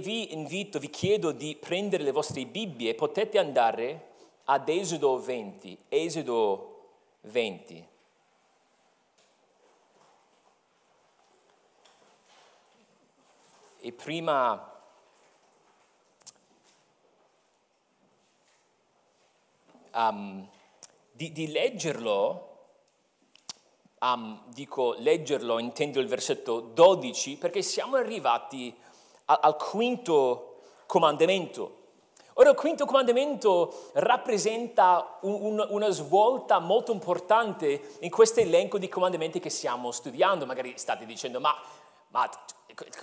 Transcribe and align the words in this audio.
vi 0.00 0.32
invito, 0.32 0.78
vi 0.78 0.90
chiedo 0.90 1.30
di 1.32 1.56
prendere 1.56 2.02
le 2.02 2.10
vostre 2.10 2.44
Bibbie, 2.44 2.94
potete 2.94 3.38
andare 3.38 4.08
ad 4.44 4.68
Esodo 4.68 5.20
20, 5.20 5.78
Esodo 5.88 6.88
20. 7.20 7.88
E 13.82 13.92
prima 13.92 14.70
um, 19.92 20.46
di, 21.12 21.32
di, 21.32 21.50
leggerlo, 21.50 22.48
um, 24.00 24.42
dico 24.48 24.94
leggerlo, 24.98 25.58
intendo 25.58 26.00
il 26.00 26.08
versetto 26.08 26.60
12, 26.60 27.36
perché 27.36 27.62
siamo 27.62 27.96
arrivati 27.96 28.74
al, 29.30 29.38
al 29.40 29.56
quinto 29.56 30.56
comandamento. 30.86 31.78
Ora 32.34 32.50
il 32.50 32.56
quinto 32.56 32.86
comandamento 32.86 33.90
rappresenta 33.94 35.18
un, 35.22 35.58
un, 35.58 35.66
una 35.70 35.90
svolta 35.90 36.58
molto 36.58 36.90
importante 36.92 37.96
in 38.00 38.10
questo 38.10 38.40
elenco 38.40 38.78
di 38.78 38.88
comandamenti 38.88 39.40
che 39.40 39.50
stiamo 39.50 39.90
studiando. 39.90 40.46
Magari 40.46 40.74
state 40.76 41.04
dicendo, 41.04 41.38
ma, 41.38 41.54
ma 42.08 42.28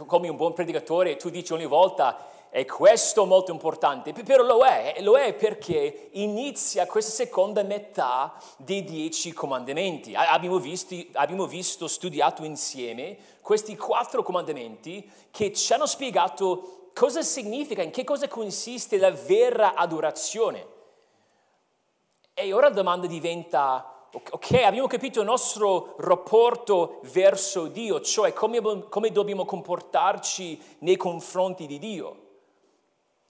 come 0.06 0.28
un 0.28 0.36
buon 0.36 0.54
predicatore 0.54 1.18
tu 1.18 1.30
dici 1.30 1.54
ogni 1.54 1.66
volta 1.66 2.18
è 2.50 2.66
questo 2.66 3.26
molto 3.26 3.52
importante, 3.52 4.14
però 4.14 4.44
lo 4.44 4.64
è, 4.64 4.98
lo 5.02 5.18
è 5.18 5.34
perché 5.34 6.10
inizia 6.14 6.86
questa 6.88 7.12
seconda 7.12 7.62
metà 7.64 8.34
dei 8.58 8.84
dieci 8.84 9.34
comandamenti. 9.34 10.16
Abbiamo, 10.16 10.58
visti, 10.58 11.10
abbiamo 11.14 11.46
visto, 11.46 11.88
studiato 11.88 12.44
insieme 12.44 13.18
questi 13.42 13.76
quattro 13.76 14.24
comandamenti 14.24 15.10
che 15.30 15.54
ci 15.54 15.74
hanno 15.74 15.86
spiegato 15.86 16.92
cosa 16.94 17.22
significa, 17.22 17.82
in 17.82 17.92
che 17.92 18.04
cosa 18.04 18.28
consiste 18.28 18.98
la 18.98 19.12
vera 19.12 19.76
adorazione. 19.76 20.76
E 22.34 22.54
ora 22.54 22.70
la 22.70 22.74
domanda 22.74 23.08
diventa, 23.08 24.08
ok, 24.12 24.52
abbiamo 24.64 24.88
capito 24.88 25.20
il 25.20 25.26
nostro 25.26 25.96
rapporto 25.98 27.02
verso 27.12 27.68
Dio, 27.68 28.00
cioè 28.02 28.34
come, 28.34 28.62
come 28.90 29.12
dobbiamo 29.12 29.46
comportarci 29.46 30.78
nei 30.80 30.98
confronti 30.98 31.66
di 31.68 31.78
Dio. 31.78 32.26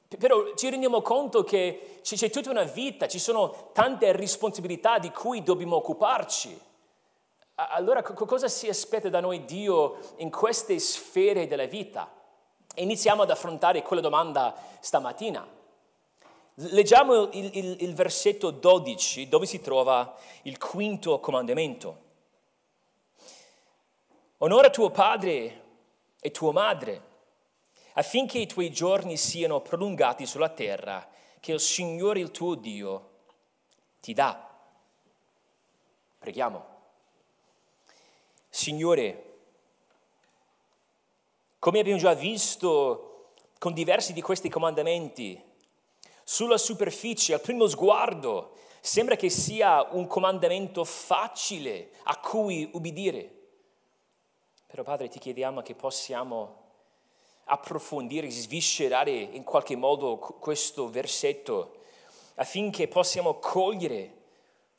Però 0.08 0.54
ci 0.56 0.70
rendiamo 0.70 1.02
conto 1.02 1.44
che 1.44 2.00
c'è 2.02 2.30
tutta 2.30 2.50
una 2.50 2.64
vita, 2.64 3.08
ci 3.08 3.20
sono 3.20 3.72
tante 3.74 4.12
responsabilità 4.14 5.00
di 5.00 5.12
cui 5.12 5.44
dobbiamo 5.44 5.76
occuparci. 5.76 6.60
Allora 7.56 8.02
cosa 8.04 8.48
si 8.48 8.70
aspetta 8.70 9.10
da 9.10 9.20
noi 9.20 9.44
Dio 9.46 9.98
in 10.18 10.30
queste 10.30 10.78
sfere 10.80 11.48
della 11.48 11.66
vita? 11.66 12.12
iniziamo 12.82 13.24
ad 13.24 13.32
affrontare 13.32 13.82
quella 13.82 14.02
domanda 14.02 14.56
stamattina. 14.80 15.56
Leggiamo 16.56 17.30
il, 17.32 17.50
il, 17.54 17.78
il 17.82 17.94
versetto 17.94 18.50
12 18.50 19.30
dove 19.30 19.46
si 19.46 19.62
trova 19.62 20.16
il 20.44 20.58
quinto 20.58 21.20
comandamento. 21.20 22.06
Onora 24.40 24.70
tuo 24.70 24.90
padre 24.90 25.64
e 26.20 26.32
tua 26.32 26.52
madre 26.52 27.16
affinché 27.98 28.38
i 28.38 28.48
tuoi 28.48 28.72
giorni 28.72 29.18
siano 29.18 29.62
prolungati 29.62 30.26
sulla 30.26 30.50
terra 30.50 31.08
che 31.40 31.52
il 31.52 31.60
Signore 31.60 32.20
il 32.20 32.32
tuo 32.32 32.56
Dio 32.56 33.10
ti 34.00 34.14
dà. 34.14 34.56
Preghiamo. 36.20 36.76
Signore, 38.50 39.24
come 41.58 41.80
abbiamo 41.80 42.00
già 42.00 42.14
visto 42.14 43.32
con 43.58 43.74
diversi 43.74 44.14
di 44.14 44.22
questi 44.22 44.50
comandamenti, 44.50 45.44
sulla 46.24 46.58
superficie, 46.58 47.34
al 47.34 47.42
primo 47.42 47.68
sguardo, 47.68 48.58
sembra 48.80 49.16
che 49.16 49.30
sia 49.30 49.88
un 49.92 50.06
comandamento 50.06 50.84
facile 50.84 51.92
a 52.04 52.20
cui 52.20 52.70
ubbidire. 52.74 53.32
Però 54.68 54.84
Padre 54.84 55.08
ti 55.08 55.18
chiediamo 55.18 55.62
che 55.62 55.74
possiamo 55.74 56.67
approfondire, 57.48 58.30
sviscerare 58.30 59.12
in 59.12 59.44
qualche 59.44 59.76
modo 59.76 60.18
questo 60.18 60.90
versetto 60.90 61.76
affinché 62.36 62.88
possiamo 62.88 63.36
cogliere 63.36 64.16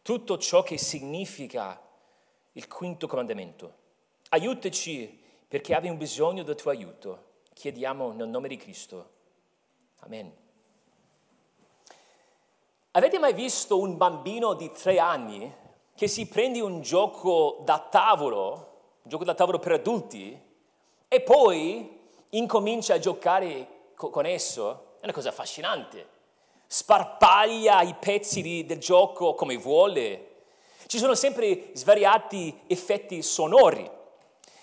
tutto 0.02 0.38
ciò 0.38 0.62
che 0.62 0.78
significa 0.78 1.80
il 2.52 2.68
quinto 2.68 3.06
comandamento. 3.06 3.74
Aiutaci 4.30 5.22
perché 5.46 5.74
abbiamo 5.74 5.96
bisogno 5.96 6.42
del 6.42 6.54
tuo 6.54 6.70
aiuto. 6.70 7.24
Chiediamo 7.52 8.12
nel 8.12 8.28
nome 8.28 8.48
di 8.48 8.56
Cristo. 8.56 9.10
Amen. 10.00 10.32
Avete 12.92 13.18
mai 13.18 13.32
visto 13.32 13.78
un 13.78 13.96
bambino 13.96 14.54
di 14.54 14.70
tre 14.70 14.98
anni 14.98 15.52
che 15.94 16.06
si 16.06 16.26
prende 16.26 16.60
un 16.60 16.80
gioco 16.80 17.58
da 17.64 17.80
tavolo, 17.80 18.52
un 19.02 19.10
gioco 19.10 19.24
da 19.24 19.34
tavolo 19.34 19.58
per 19.58 19.72
adulti, 19.72 20.40
e 21.08 21.20
poi 21.20 21.97
incomincia 22.30 22.94
a 22.94 22.98
giocare 22.98 23.92
con 23.94 24.26
esso, 24.26 24.96
è 25.00 25.04
una 25.04 25.12
cosa 25.12 25.30
affascinante. 25.30 26.16
Sparpaglia 26.66 27.82
i 27.82 27.94
pezzi 27.94 28.42
di, 28.42 28.66
del 28.66 28.78
gioco 28.78 29.34
come 29.34 29.56
vuole. 29.56 30.26
Ci 30.86 30.98
sono 30.98 31.14
sempre 31.14 31.70
svariati 31.72 32.62
effetti 32.66 33.22
sonori. 33.22 33.90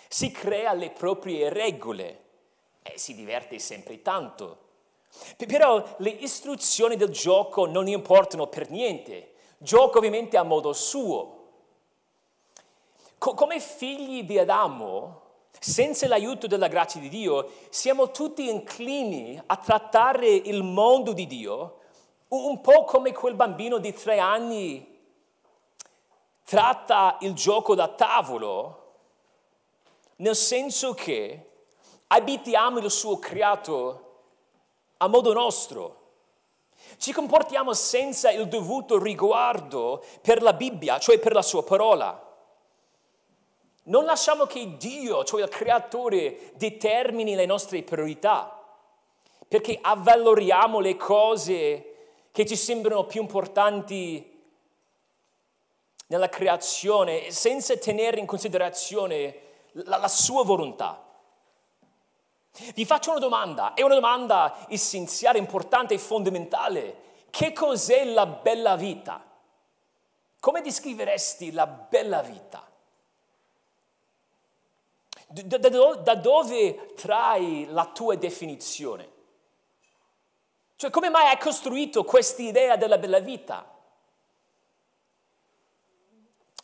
Si 0.08 0.32
crea 0.32 0.74
le 0.74 0.92
proprie 0.92 1.50
regole 1.50 2.24
e 2.84 2.98
si 2.98 3.16
diverte 3.16 3.58
sempre 3.60 4.02
tanto. 4.02 4.60
Però 5.38 5.84
le 5.98 6.10
istruzioni 6.10 6.96
del 6.96 7.10
gioco 7.10 7.66
non 7.66 7.88
importano 7.88 8.48
per 8.48 8.70
niente. 8.70 9.34
Gioca 9.58 9.98
ovviamente 9.98 10.38
a 10.38 10.44
modo 10.44 10.74
suo. 10.74 11.34
Co- 13.18 13.34
come 13.34 13.60
figli 13.60 14.24
di 14.24 14.38
Adamo, 14.38 15.22
senza 15.60 16.08
l'aiuto 16.08 16.48
della 16.48 16.68
grazia 16.68 17.00
di 17.00 17.10
Dio, 17.10 17.52
siamo 17.70 18.12
tutti 18.12 18.50
inclini 18.50 19.42
a 19.46 19.56
trattare 19.58 20.28
il 20.28 20.64
mondo 20.64 21.14
di 21.14 21.28
Dio 21.28 21.80
un 22.28 22.60
po' 22.62 22.84
come 22.84 23.14
quel 23.14 23.36
bambino 23.36 23.78
di 23.78 23.94
tre 23.94 24.20
anni 24.20 24.94
tratta 26.44 27.18
il 27.22 27.34
gioco 27.34 27.76
da 27.76 27.88
tavolo, 27.88 28.84
nel 30.18 30.36
senso 30.36 30.94
che 30.94 31.52
abitiamo 32.08 32.80
il 32.80 32.92
suo 32.92 33.18
creato 33.18 34.02
a 34.98 35.08
modo 35.08 35.34
nostro. 35.34 36.04
Ci 36.98 37.12
comportiamo 37.12 37.74
senza 37.74 38.32
il 38.32 38.48
dovuto 38.48 39.02
riguardo 39.02 40.04
per 40.22 40.42
la 40.42 40.54
Bibbia, 40.54 41.00
cioè 41.00 41.20
per 41.20 41.34
la 41.34 41.42
sua 41.42 41.64
parola. 41.64 42.25
Non 43.88 44.06
lasciamo 44.06 44.46
che 44.46 44.78
Dio, 44.78 45.24
cioè 45.24 45.44
il 45.44 45.50
creatore, 45.50 46.52
determini 46.56 47.36
le 47.36 47.46
nostre 47.46 47.84
priorità, 47.84 48.64
perché 49.48 49.78
avvaloriamo 49.80 50.80
le 50.80 50.96
cose 50.96 51.96
che 52.32 52.46
ci 52.46 52.56
sembrano 52.56 53.06
più 53.06 53.22
importanti 53.22 54.34
nella 56.08 56.30
creazione 56.30 57.32
senza 57.32 57.76
tenere 57.78 58.20
in 58.20 58.26
considerazione 58.26 59.40
la, 59.72 59.98
la 59.98 60.08
sua 60.08 60.44
volontà. 60.44 61.04
Vi 62.74 62.86
faccio 62.86 63.12
una 63.12 63.20
domanda, 63.20 63.74
è 63.74 63.82
una 63.82 63.96
domanda 63.96 64.66
essenziale, 64.70 65.38
importante 65.38 65.94
e 65.94 66.00
fondamentale. 66.00 67.04
Che 67.30 67.54
cos'è 67.54 68.06
la 68.06 68.26
bella 68.26 68.76
vita? 68.76 69.24
Come 70.40 70.62
descriveresti 70.62 71.52
la 71.52 71.68
bella 71.68 72.22
vita? 72.22 72.65
Da, 75.28 75.58
da, 75.58 75.96
da 75.96 76.16
dove 76.16 76.94
trai 76.94 77.66
la 77.70 77.86
tua 77.88 78.16
definizione? 78.16 79.14
Cioè, 80.76 80.90
come 80.90 81.10
mai 81.10 81.28
hai 81.28 81.40
costruito 81.40 82.04
questa 82.04 82.42
idea 82.42 82.76
della 82.76 82.98
bella 82.98 83.20
vita? 83.20 83.74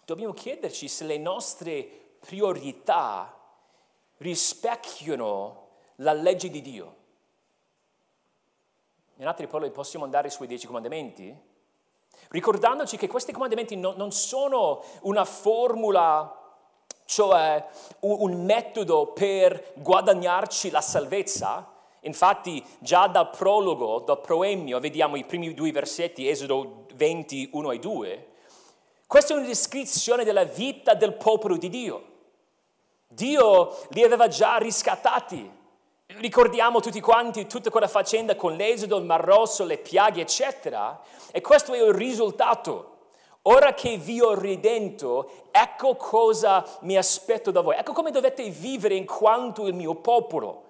Dobbiamo 0.05 0.33
chiederci 0.33 0.87
se 0.87 1.05
le 1.05 1.17
nostre 1.17 1.83
priorità 2.19 3.33
rispecchiano 4.17 5.69
la 5.95 6.13
legge 6.13 6.49
di 6.49 6.61
Dio. 6.61 6.95
In 9.15 9.27
altre 9.27 9.47
parole, 9.47 9.71
possiamo 9.71 10.03
andare 10.03 10.29
sui 10.29 10.47
dieci 10.47 10.67
comandamenti, 10.67 11.33
ricordandoci 12.29 12.97
che 12.97 13.07
questi 13.07 13.31
comandamenti 13.31 13.75
no, 13.75 13.93
non 13.95 14.11
sono 14.11 14.83
una 15.01 15.25
formula 15.25 16.40
cioè 17.11 17.61
un, 17.99 18.45
metodo 18.45 19.07
per 19.07 19.73
guadagnarci 19.75 20.69
la 20.69 20.79
salvezza. 20.79 21.69
Infatti 22.03 22.63
già 22.79 23.07
dal 23.07 23.29
prologo, 23.29 23.99
dal 23.99 24.21
proemio, 24.21 24.79
vediamo 24.79 25.17
i 25.17 25.25
primi 25.25 25.53
due 25.53 25.73
versetti, 25.73 26.29
Esodo 26.29 26.85
20, 26.95 27.49
1 27.51 27.71
e 27.71 27.79
2. 27.79 28.27
Questa 29.05 29.33
è 29.33 29.37
una 29.37 29.45
descrizione 29.45 30.23
della 30.23 30.45
vita 30.45 30.93
del 30.93 31.13
popolo 31.13 31.57
di 31.57 31.67
Dio. 31.67 32.05
Dio 33.09 33.77
li 33.89 34.03
aveva 34.03 34.29
già 34.29 34.55
riscattati, 34.55 35.59
Ricordiamo 36.17 36.81
tutti 36.81 36.99
quanti 36.99 37.47
tutta 37.47 37.69
quella 37.69 37.87
faccenda 37.87 38.35
con 38.35 38.55
l'esodo, 38.55 38.97
il 38.97 39.05
Mar 39.05 39.23
Rosso, 39.23 39.63
le 39.63 39.77
piaghe, 39.77 40.21
eccetera. 40.21 40.99
E 41.31 41.39
questo 41.39 41.73
è 41.73 41.81
il 41.81 41.93
risultato. 41.93 42.90
Ora 43.43 43.73
che 43.73 43.97
vi 43.97 44.21
ho 44.21 44.35
ridento, 44.35 45.47
ecco 45.49 45.95
cosa 45.95 46.63
mi 46.81 46.95
aspetto 46.95 47.49
da 47.49 47.61
voi. 47.61 47.75
Ecco 47.75 47.93
come 47.93 48.11
dovete 48.11 48.49
vivere 48.49 48.93
in 48.95 49.05
quanto 49.05 49.65
il 49.65 49.73
mio 49.73 49.95
popolo. 49.95 50.69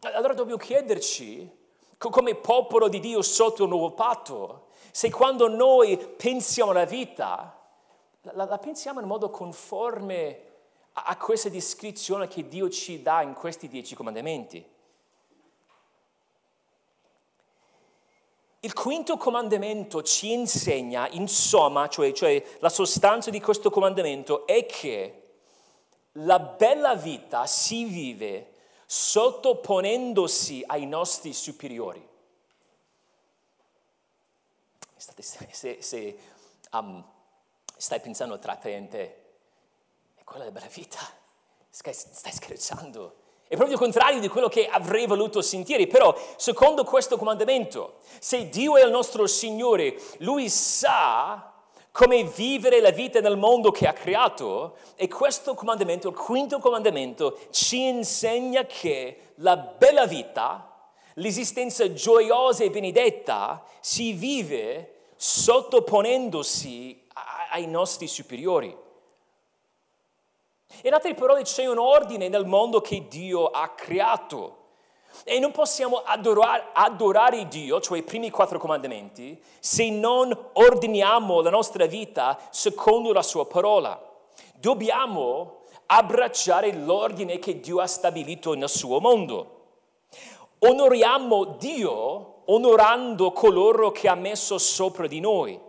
Allora 0.00 0.34
dobbiamo 0.34 0.60
chiederci, 0.60 1.50
come 1.98 2.34
popolo 2.36 2.88
di 2.88 3.00
Dio 3.00 3.22
sotto 3.22 3.64
il 3.64 3.68
nuovo 3.68 3.92
patto, 3.92 4.66
se 4.92 5.10
quando 5.10 5.48
noi 5.48 5.96
pensiamo 5.96 6.70
alla 6.70 6.84
vita, 6.84 7.58
la, 8.20 8.44
la 8.44 8.58
pensiamo 8.58 9.00
in 9.00 9.06
modo 9.06 9.30
conforme 9.30 10.42
a, 10.92 11.02
a 11.04 11.16
questa 11.16 11.48
descrizione 11.48 12.28
che 12.28 12.46
Dio 12.46 12.68
ci 12.68 13.02
dà 13.02 13.22
in 13.22 13.34
questi 13.34 13.68
dieci 13.68 13.94
comandamenti. 13.96 14.71
Il 18.64 18.74
quinto 18.74 19.16
comandamento 19.16 20.04
ci 20.04 20.30
insegna, 20.30 21.08
insomma, 21.08 21.88
cioè, 21.88 22.12
cioè 22.12 22.40
la 22.60 22.68
sostanza 22.68 23.28
di 23.28 23.40
questo 23.40 23.70
comandamento 23.70 24.46
è 24.46 24.66
che 24.66 25.22
la 26.12 26.38
bella 26.38 26.94
vita 26.94 27.44
si 27.46 27.84
vive 27.86 28.52
sottoponendosi 28.86 30.62
ai 30.64 30.86
nostri 30.86 31.32
superiori. 31.32 32.08
Se, 34.96 35.78
se 35.80 36.18
um, 36.70 37.04
stai 37.76 37.98
pensando 37.98 38.38
tra 38.38 38.54
te 38.54 38.76
e 38.76 38.88
te, 38.88 39.24
è 40.14 40.22
quella 40.22 40.44
della 40.44 40.60
bella 40.60 40.72
vita, 40.72 41.00
stai, 41.68 41.94
stai 41.94 42.32
scherzando. 42.32 43.21
È 43.52 43.56
proprio 43.56 43.76
il 43.76 43.82
contrario 43.82 44.18
di 44.18 44.28
quello 44.28 44.48
che 44.48 44.66
avrei 44.66 45.06
voluto 45.06 45.42
sentire, 45.42 45.86
però 45.86 46.16
secondo 46.36 46.84
questo 46.84 47.18
comandamento, 47.18 47.96
se 48.18 48.48
Dio 48.48 48.78
è 48.78 48.82
il 48.82 48.90
nostro 48.90 49.26
Signore, 49.26 49.94
Lui 50.20 50.48
sa 50.48 51.52
come 51.90 52.24
vivere 52.24 52.80
la 52.80 52.92
vita 52.92 53.20
nel 53.20 53.36
mondo 53.36 53.70
che 53.70 53.86
ha 53.86 53.92
creato 53.92 54.76
e 54.96 55.06
questo 55.06 55.52
comandamento, 55.52 56.08
il 56.08 56.14
quinto 56.14 56.60
comandamento, 56.60 57.40
ci 57.50 57.88
insegna 57.88 58.64
che 58.64 59.32
la 59.34 59.58
bella 59.58 60.06
vita, 60.06 60.88
l'esistenza 61.16 61.92
gioiosa 61.92 62.64
e 62.64 62.70
benedetta 62.70 63.62
si 63.80 64.14
vive 64.14 65.10
sottoponendosi 65.14 67.06
ai 67.50 67.66
nostri 67.66 68.08
superiori. 68.08 68.74
In 70.82 70.94
altre 70.94 71.14
parole 71.14 71.42
c'è 71.42 71.66
un 71.66 71.78
ordine 71.78 72.28
nel 72.28 72.46
mondo 72.46 72.80
che 72.80 73.06
Dio 73.08 73.46
ha 73.46 73.68
creato. 73.68 74.56
E 75.24 75.38
non 75.38 75.52
possiamo 75.52 76.02
adorare, 76.04 76.68
adorare, 76.72 77.46
Dio, 77.46 77.80
cioè 77.80 77.98
i 77.98 78.02
primi 78.02 78.30
quattro 78.30 78.58
comandamenti, 78.58 79.40
se 79.60 79.90
non 79.90 80.36
ordiniamo 80.54 81.42
la 81.42 81.50
nostra 81.50 81.86
vita 81.86 82.38
secondo 82.50 83.12
la 83.12 83.22
sua 83.22 83.46
parola. 83.46 84.00
Dobbiamo 84.54 85.60
abbracciare 85.86 86.72
l'ordine 86.72 87.38
che 87.38 87.60
Dio 87.60 87.80
ha 87.80 87.86
stabilito 87.86 88.54
nel 88.54 88.68
suo 88.68 89.00
mondo. 89.00 89.60
Onoriamo 90.60 91.44
Dio 91.58 92.42
onorando 92.46 93.32
coloro 93.32 93.90
che 93.90 94.08
ha 94.08 94.14
messo 94.14 94.58
sopra 94.58 95.06
di 95.06 95.20
noi. 95.20 95.60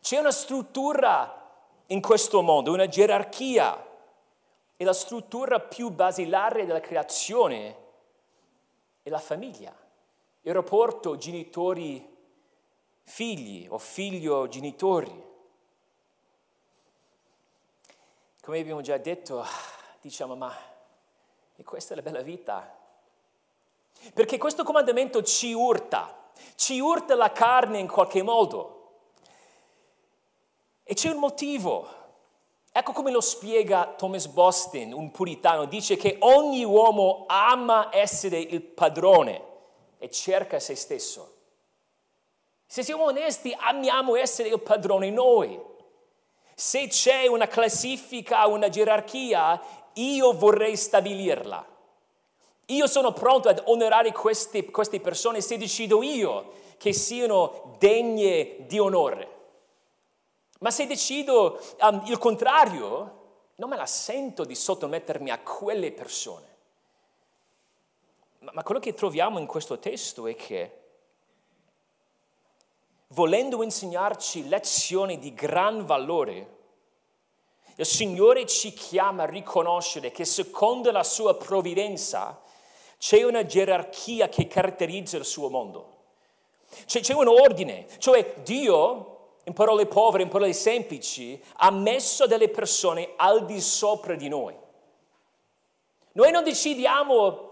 C'è 0.00 0.18
una 0.18 0.30
struttura 0.30 1.36
in 1.86 2.00
questo 2.00 2.42
mondo, 2.42 2.72
una 2.72 2.86
gerarchia. 2.86 3.84
E 4.76 4.84
la 4.84 4.92
struttura 4.92 5.60
più 5.60 5.90
basilare 5.90 6.66
della 6.66 6.80
creazione 6.80 7.84
è 9.02 9.08
la 9.08 9.18
famiglia, 9.18 9.74
il 10.42 10.52
rapporto 10.52 11.16
genitori-figli 11.16 13.66
o 13.68 13.78
figlio-genitori. 13.78 15.24
Come 18.42 18.58
abbiamo 18.58 18.82
già 18.82 18.98
detto, 18.98 19.42
diciamo, 20.00 20.36
ma 20.36 20.74
e 21.56 21.64
questa 21.64 21.94
è 21.94 21.96
la 21.96 22.02
bella 22.02 22.20
vita? 22.20 22.74
Perché 24.12 24.36
questo 24.36 24.62
comandamento 24.62 25.22
ci 25.22 25.54
urta, 25.54 26.30
ci 26.54 26.78
urta 26.78 27.14
la 27.14 27.32
carne 27.32 27.78
in 27.78 27.88
qualche 27.88 28.22
modo. 28.22 28.74
E 30.84 30.94
c'è 30.94 31.10
un 31.10 31.18
motivo. 31.18 31.95
Ecco 32.78 32.92
come 32.92 33.10
lo 33.10 33.22
spiega 33.22 33.94
Thomas 33.96 34.26
Boston, 34.26 34.92
un 34.92 35.10
puritano, 35.10 35.64
dice 35.64 35.96
che 35.96 36.18
ogni 36.20 36.62
uomo 36.62 37.24
ama 37.26 37.88
essere 37.90 38.38
il 38.38 38.60
padrone 38.60 39.42
e 39.96 40.10
cerca 40.10 40.60
se 40.60 40.74
stesso. 40.74 41.36
Se 42.66 42.82
siamo 42.82 43.04
onesti, 43.04 43.56
amiamo 43.58 44.14
essere 44.14 44.50
il 44.50 44.60
padrone 44.60 45.08
noi. 45.08 45.58
Se 46.54 46.86
c'è 46.88 47.26
una 47.26 47.46
classifica, 47.46 48.46
una 48.46 48.68
gerarchia, 48.68 49.58
io 49.94 50.34
vorrei 50.34 50.76
stabilirla. 50.76 51.66
Io 52.66 52.86
sono 52.86 53.14
pronto 53.14 53.48
ad 53.48 53.62
onorare 53.68 54.12
queste, 54.12 54.66
queste 54.66 55.00
persone 55.00 55.40
se 55.40 55.56
decido 55.56 56.02
io 56.02 56.52
che 56.76 56.92
siano 56.92 57.74
degne 57.78 58.66
di 58.66 58.78
onore. 58.78 59.35
Ma 60.60 60.70
se 60.70 60.86
decido 60.86 61.60
um, 61.80 62.02
il 62.06 62.18
contrario, 62.18 63.24
non 63.56 63.68
me 63.68 63.76
la 63.76 63.86
sento 63.86 64.44
di 64.44 64.54
sottomettermi 64.54 65.30
a 65.30 65.40
quelle 65.40 65.92
persone. 65.92 66.54
Ma, 68.40 68.52
ma 68.54 68.62
quello 68.62 68.80
che 68.80 68.94
troviamo 68.94 69.38
in 69.38 69.46
questo 69.46 69.78
testo 69.78 70.26
è 70.26 70.34
che, 70.34 70.80
volendo 73.08 73.62
insegnarci 73.62 74.48
lezioni 74.48 75.18
di 75.18 75.34
gran 75.34 75.84
valore, 75.84 76.54
il 77.76 77.86
Signore 77.86 78.46
ci 78.46 78.72
chiama 78.72 79.24
a 79.24 79.26
riconoscere 79.26 80.10
che 80.10 80.24
secondo 80.24 80.90
la 80.90 81.04
sua 81.04 81.34
provvidenza 81.34 82.40
c'è 82.98 83.22
una 83.22 83.44
gerarchia 83.44 84.30
che 84.30 84.46
caratterizza 84.46 85.18
il 85.18 85.26
suo 85.26 85.50
mondo. 85.50 85.94
C'è, 86.86 87.00
c'è 87.00 87.12
un 87.12 87.28
ordine, 87.28 87.86
cioè 87.98 88.36
Dio 88.42 89.15
in 89.46 89.52
parole 89.52 89.86
povere, 89.86 90.24
in 90.24 90.28
parole 90.28 90.52
semplici, 90.52 91.40
ha 91.58 91.70
messo 91.70 92.26
delle 92.26 92.48
persone 92.48 93.12
al 93.16 93.44
di 93.44 93.60
sopra 93.60 94.16
di 94.16 94.28
noi. 94.28 94.56
Noi 96.12 96.30
non 96.32 96.42
decidiamo 96.42 97.50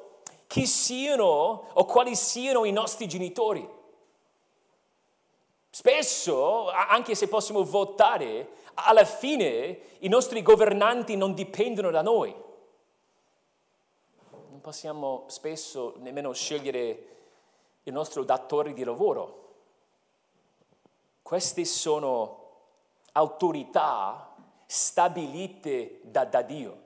chi 0.49 0.67
siano 0.67 1.69
o 1.73 1.85
quali 1.85 2.17
siano 2.17 2.65
i 2.65 2.73
nostri 2.73 3.07
genitori. 3.07 3.69
Spesso, 5.71 6.69
anche 6.69 7.15
se 7.15 7.29
possiamo 7.29 7.63
votare, 7.63 8.49
alla 8.75 9.05
fine 9.05 9.79
i 10.01 10.09
nostri 10.09 10.43
governanti 10.43 11.17
non 11.17 11.33
dipendono 11.33 11.91
da 11.91 12.03
noi. 12.03 12.35
Non 14.51 14.61
possiamo 14.61 15.25
spesso 15.29 15.95
nemmeno 15.99 16.33
scegliere 16.33 17.07
il 17.85 17.93
nostro 17.93 18.25
datore 18.25 18.73
di 18.73 18.83
lavoro 18.83 19.43
queste 21.25 21.65
sono 21.65 22.43
autorità 23.13 24.37
stabilite 24.67 26.01
da, 26.03 26.27
da 26.27 26.43
Dio. 26.43 26.83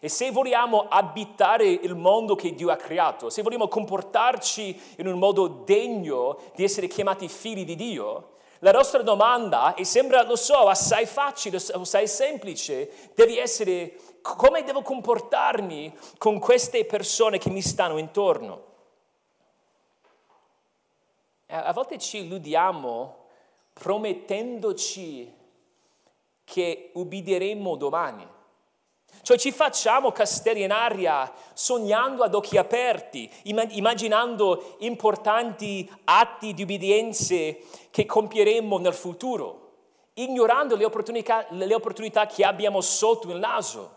E 0.00 0.10
se 0.10 0.30
vogliamo 0.30 0.86
abitare 0.86 1.66
il 1.66 1.94
mondo 1.94 2.34
che 2.34 2.54
Dio 2.54 2.70
ha 2.70 2.76
creato, 2.76 3.30
se 3.30 3.40
vogliamo 3.40 3.66
comportarci 3.66 4.96
in 4.98 5.06
un 5.06 5.18
modo 5.18 5.48
degno 5.48 6.38
di 6.54 6.62
essere 6.62 6.88
chiamati 6.88 7.26
figli 7.26 7.64
di 7.64 7.74
Dio, 7.74 8.34
la 8.58 8.70
nostra 8.70 9.00
domanda, 9.00 9.74
e 9.74 9.84
sembra, 9.86 10.24
lo 10.24 10.36
so, 10.36 10.68
assai 10.68 11.06
facile, 11.06 11.56
assai 11.56 12.06
semplice, 12.06 13.10
deve 13.14 13.40
essere 13.40 13.98
come 14.20 14.62
devo 14.62 14.82
comportarmi 14.82 15.96
con 16.18 16.38
queste 16.38 16.84
persone 16.84 17.38
che 17.38 17.48
mi 17.48 17.62
stanno 17.62 17.96
intorno. 17.96 18.66
A 21.46 21.72
volte 21.72 21.96
ci 21.96 22.18
illudiamo 22.18 23.17
promettendoci 23.78 25.32
che 26.44 26.90
ubbidiremo 26.94 27.76
domani. 27.76 28.26
Cioè 29.22 29.38
ci 29.38 29.52
facciamo 29.52 30.12
castelli 30.12 30.62
in 30.62 30.70
aria 30.70 31.30
sognando 31.52 32.22
ad 32.22 32.34
occhi 32.34 32.56
aperti, 32.56 33.30
immaginando 33.44 34.76
importanti 34.78 35.90
atti 36.04 36.54
di 36.54 36.62
ubbidienze 36.62 37.60
che 37.90 38.06
compieremo 38.06 38.78
nel 38.78 38.94
futuro, 38.94 39.72
ignorando 40.14 40.76
le 40.76 40.84
opportunità, 40.84 41.46
le 41.50 41.74
opportunità 41.74 42.26
che 42.26 42.44
abbiamo 42.44 42.80
sotto 42.80 43.30
il 43.30 43.38
naso. 43.38 43.96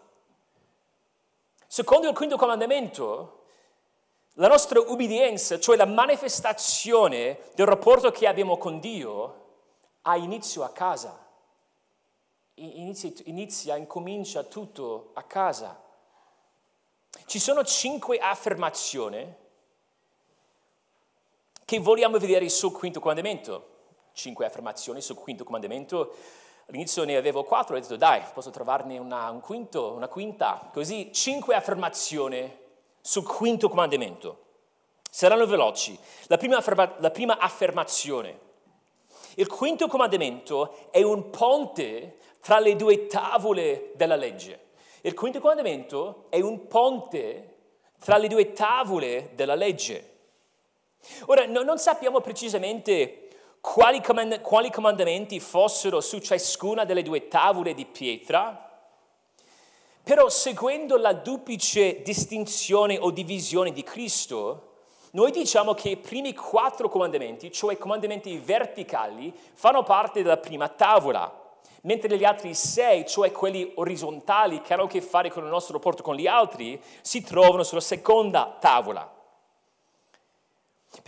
Secondo 1.67 2.09
il 2.09 2.15
quinto 2.15 2.35
comandamento, 2.35 3.43
la 4.35 4.47
nostra 4.47 4.79
ubbidienza, 4.79 5.59
cioè 5.59 5.77
la 5.77 5.85
manifestazione 5.85 7.39
del 7.55 7.65
rapporto 7.65 8.11
che 8.11 8.27
abbiamo 8.27 8.57
con 8.57 8.79
Dio, 8.79 9.40
ha 10.03 10.15
inizio 10.17 10.63
a 10.63 10.69
casa. 10.69 11.29
Inizia, 12.55 13.11
inizia, 13.25 13.75
incomincia 13.75 14.43
tutto 14.43 15.11
a 15.13 15.23
casa. 15.23 15.81
Ci 17.25 17.39
sono 17.39 17.63
cinque 17.63 18.17
affermazioni 18.19 19.35
che 21.65 21.79
vogliamo 21.79 22.17
vedere 22.17 22.47
sul 22.49 22.71
quinto 22.71 22.99
comandamento. 22.99 23.69
Cinque 24.13 24.45
affermazioni 24.45 25.01
sul 25.01 25.15
quinto 25.15 25.43
comandamento. 25.43 26.15
All'inizio 26.67 27.03
ne 27.03 27.15
avevo 27.15 27.43
quattro, 27.43 27.75
ho 27.75 27.79
detto 27.79 27.95
dai, 27.95 28.21
posso 28.33 28.49
trovarne 28.49 28.97
una, 28.97 29.29
un 29.29 29.39
quinto, 29.39 29.93
una 29.93 30.07
quinta. 30.07 30.69
Così, 30.71 31.11
cinque 31.13 31.55
affermazioni 31.55 32.59
sul 32.99 33.25
quinto 33.25 33.69
comandamento. 33.69 34.45
Saranno 35.09 35.45
veloci. 35.45 35.97
La 36.27 36.37
prima, 36.37 36.63
la 36.97 37.11
prima 37.11 37.37
affermazione. 37.37 38.49
Il 39.35 39.47
quinto 39.47 39.87
comandamento 39.87 40.89
è 40.91 41.01
un 41.01 41.29
ponte 41.29 42.17
tra 42.41 42.59
le 42.59 42.75
due 42.75 43.07
tavole 43.07 43.91
della 43.95 44.15
legge. 44.15 44.69
Il 45.01 45.13
quinto 45.13 45.39
comandamento 45.39 46.25
è 46.29 46.39
un 46.41 46.67
ponte 46.67 47.55
tra 47.99 48.17
le 48.17 48.27
due 48.27 48.53
tavole 48.53 49.31
della 49.35 49.55
legge. 49.55 50.09
Ora, 51.25 51.45
no, 51.45 51.63
non 51.63 51.77
sappiamo 51.77 52.19
precisamente 52.21 53.29
quali, 53.61 54.01
comand- 54.01 54.41
quali 54.41 54.71
comandamenti 54.71 55.39
fossero 55.39 56.01
su 56.01 56.19
ciascuna 56.19 56.83
delle 56.83 57.03
due 57.03 57.27
tavole 57.27 57.73
di 57.73 57.85
pietra, 57.85 58.69
però 60.03 60.29
seguendo 60.29 60.97
la 60.97 61.13
duplice 61.13 62.01
distinzione 62.01 62.97
o 62.97 63.11
divisione 63.11 63.71
di 63.71 63.83
Cristo, 63.83 64.70
noi 65.11 65.31
diciamo 65.31 65.73
che 65.73 65.89
i 65.89 65.97
primi 65.97 66.33
quattro 66.33 66.87
comandamenti, 66.87 67.51
cioè 67.51 67.73
i 67.73 67.77
comandamenti 67.77 68.37
verticali, 68.37 69.33
fanno 69.53 69.83
parte 69.83 70.21
della 70.21 70.37
prima 70.37 70.69
tavola, 70.69 71.39
mentre 71.81 72.17
gli 72.17 72.23
altri 72.23 72.53
sei, 72.53 73.05
cioè 73.05 73.31
quelli 73.31 73.71
orizzontali 73.75 74.61
che 74.61 74.73
hanno 74.73 74.83
a 74.83 74.87
che 74.87 75.01
fare 75.01 75.29
con 75.29 75.43
il 75.43 75.49
nostro 75.49 75.73
rapporto 75.73 76.03
con 76.03 76.15
gli 76.15 76.27
altri, 76.27 76.81
si 77.01 77.21
trovano 77.23 77.63
sulla 77.63 77.81
seconda 77.81 78.55
tavola. 78.59 79.19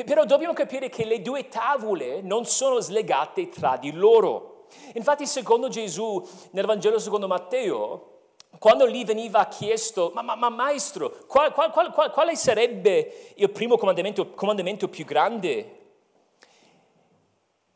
Però 0.05 0.25
dobbiamo 0.25 0.53
capire 0.53 0.89
che 0.89 1.05
le 1.05 1.21
due 1.21 1.47
tavole 1.47 2.21
non 2.21 2.45
sono 2.45 2.79
slegate 2.79 3.49
tra 3.49 3.77
di 3.77 3.91
loro. 3.91 4.67
Infatti, 4.93 5.25
secondo 5.27 5.67
Gesù, 5.67 6.25
nel 6.51 6.65
Vangelo 6.65 6.99
secondo 6.99 7.27
Matteo, 7.27 8.12
quando 8.59 8.87
gli 8.87 9.03
veniva 9.03 9.45
chiesto, 9.45 10.11
ma, 10.13 10.21
ma, 10.21 10.35
ma 10.35 10.49
maestro, 10.49 11.25
qual, 11.27 11.53
qual, 11.53 11.71
qual, 11.71 12.11
quale 12.11 12.35
sarebbe 12.35 13.33
il 13.35 13.49
primo 13.49 13.77
comandamento, 13.77 14.29
comandamento 14.31 14.87
più 14.87 15.05
grande? 15.05 15.79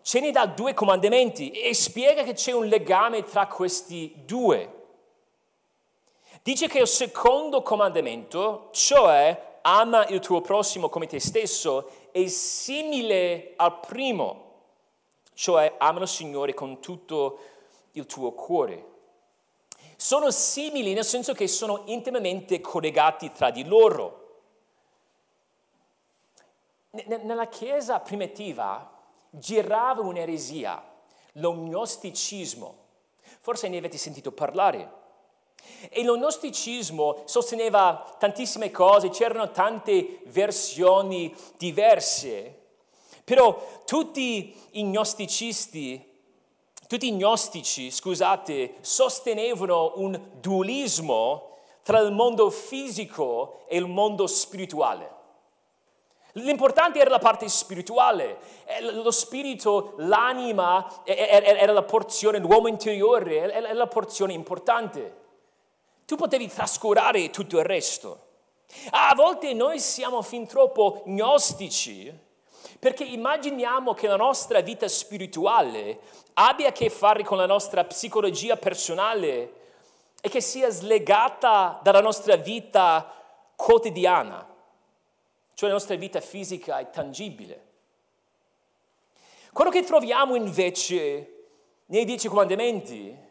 Ce 0.02 0.20
ne 0.22 0.32
dà 0.32 0.46
due 0.46 0.74
comandamenti 0.74 1.52
e 1.52 1.74
spiega 1.74 2.24
che 2.24 2.34
c'è 2.34 2.54
un 2.54 2.68
legame 2.68 3.24
tra 3.24 3.48
questi 3.48 4.14
due. 4.26 4.76
Dice 6.44 6.68
che 6.68 6.80
il 6.80 6.88
secondo 6.88 7.62
comandamento, 7.62 8.70
cioè 8.72 9.60
ama 9.64 10.06
il 10.08 10.22
tuo 10.22 10.40
prossimo 10.40 10.88
come 10.88 11.08
te 11.08 11.20
stesso, 11.20 11.90
è 12.12 12.26
simile 12.28 13.52
al 13.58 13.82
primo, 13.82 14.46
cioè 15.34 15.76
ama 15.78 16.02
il 16.02 16.08
Signore 16.08 16.54
con 16.54 16.80
tutto 16.80 17.40
il 17.92 18.06
tuo 18.06 18.32
cuore. 18.32 18.96
Sono 19.98 20.30
simili 20.30 20.94
nel 20.94 21.04
senso 21.04 21.34
che 21.34 21.48
sono 21.48 21.82
intimamente 21.86 22.62
collegati 22.62 23.32
tra 23.32 23.50
di 23.50 23.66
loro. 23.66 24.26
Nella 26.92 27.48
Chiesa 27.48 28.00
primitiva 28.00 28.90
girava 29.32 30.02
un'eresia, 30.02 30.82
l'ognosticismo. 31.34 32.86
Forse 33.42 33.68
ne 33.68 33.78
avete 33.78 33.98
sentito 33.98 34.32
parlare. 34.32 35.06
E 35.90 36.04
lo 36.04 36.16
gnosticismo 36.16 37.24
sosteneva 37.26 38.16
tantissime 38.20 38.72
cose, 38.72 39.10
c'erano 39.10 39.52
tante 39.52 40.22
versioni 40.26 41.36
diverse, 41.58 42.66
però 43.24 43.82
tutti 43.86 44.56
i 44.72 44.84
gnosticisti, 44.84 46.07
tutti 46.88 47.08
i 47.08 47.12
gnostici, 47.12 47.92
scusate, 47.92 48.76
sostenevano 48.82 49.94
un 49.96 50.20
dualismo 50.40 51.58
tra 51.84 52.00
il 52.00 52.12
mondo 52.12 52.50
fisico 52.50 53.66
e 53.68 53.78
il 53.78 53.88
mondo 53.88 54.28
spirituale. 54.28 55.16
L'importante 56.34 57.00
era 57.00 57.10
la 57.10 57.20
parte 57.20 57.48
spirituale, 57.50 58.38
lo 58.82 59.12
spirito, 59.12 59.94
l'anima 59.98 61.04
era 61.04 61.72
la 61.72 61.84
porzione, 61.84 62.38
l'uomo 62.38 62.68
interiore 62.68 63.52
era 63.52 63.74
la 63.74 63.88
porzione 63.88 64.34
importante 64.34 65.26
tu 66.08 66.16
potevi 66.16 66.48
trascurare 66.48 67.30
tutto 67.32 67.60
il 67.60 67.66
resto. 67.66 68.22
A 68.92 69.14
volte 69.14 69.54
noi 69.54 69.78
siamo 69.78 70.22
fin 70.22 70.48
troppo 70.48 71.04
gnostici 71.06 72.18
perché 72.80 73.04
immaginiamo 73.04 73.94
che 73.94 74.08
la 74.08 74.16
nostra 74.16 74.62
vita 74.62 74.88
spirituale 74.88 76.00
abbia 76.34 76.70
a 76.70 76.72
che 76.72 76.90
fare 76.90 77.24
con 77.24 77.38
la 77.38 77.46
nostra 77.46 77.84
psicologia 77.86 78.56
personale 78.58 79.54
e 80.22 80.30
che 80.30 80.42
sia 80.42 80.70
slegata 80.70 81.80
dalla 81.82 82.02
nostra 82.02 82.36
vita 82.36 83.14
quotidiana, 83.56 84.48
cioè 85.54 85.70
la 85.70 85.76
nostra 85.76 85.96
vita 85.96 86.22
fisica 86.22 86.80
e 86.80 86.90
tangibile. 86.92 87.66
Quello 89.52 89.72
che 89.72 89.84
troviamo 89.84 90.36
invece 90.36 91.34
nei 91.88 92.06
dieci 92.06 92.28
comandamenti 92.28 93.26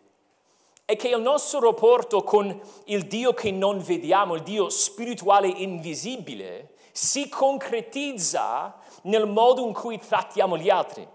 è 0.86 0.94
che 0.94 1.08
il 1.08 1.20
nostro 1.20 1.58
rapporto 1.58 2.22
con 2.22 2.60
il 2.84 3.06
Dio 3.06 3.34
che 3.34 3.50
non 3.50 3.80
vediamo, 3.80 4.36
il 4.36 4.42
Dio 4.42 4.68
spirituale 4.68 5.48
invisibile, 5.48 6.74
si 6.92 7.28
concretizza 7.28 8.78
nel 9.02 9.26
modo 9.26 9.66
in 9.66 9.72
cui 9.72 9.98
trattiamo 9.98 10.56
gli 10.56 10.70
altri. 10.70 11.06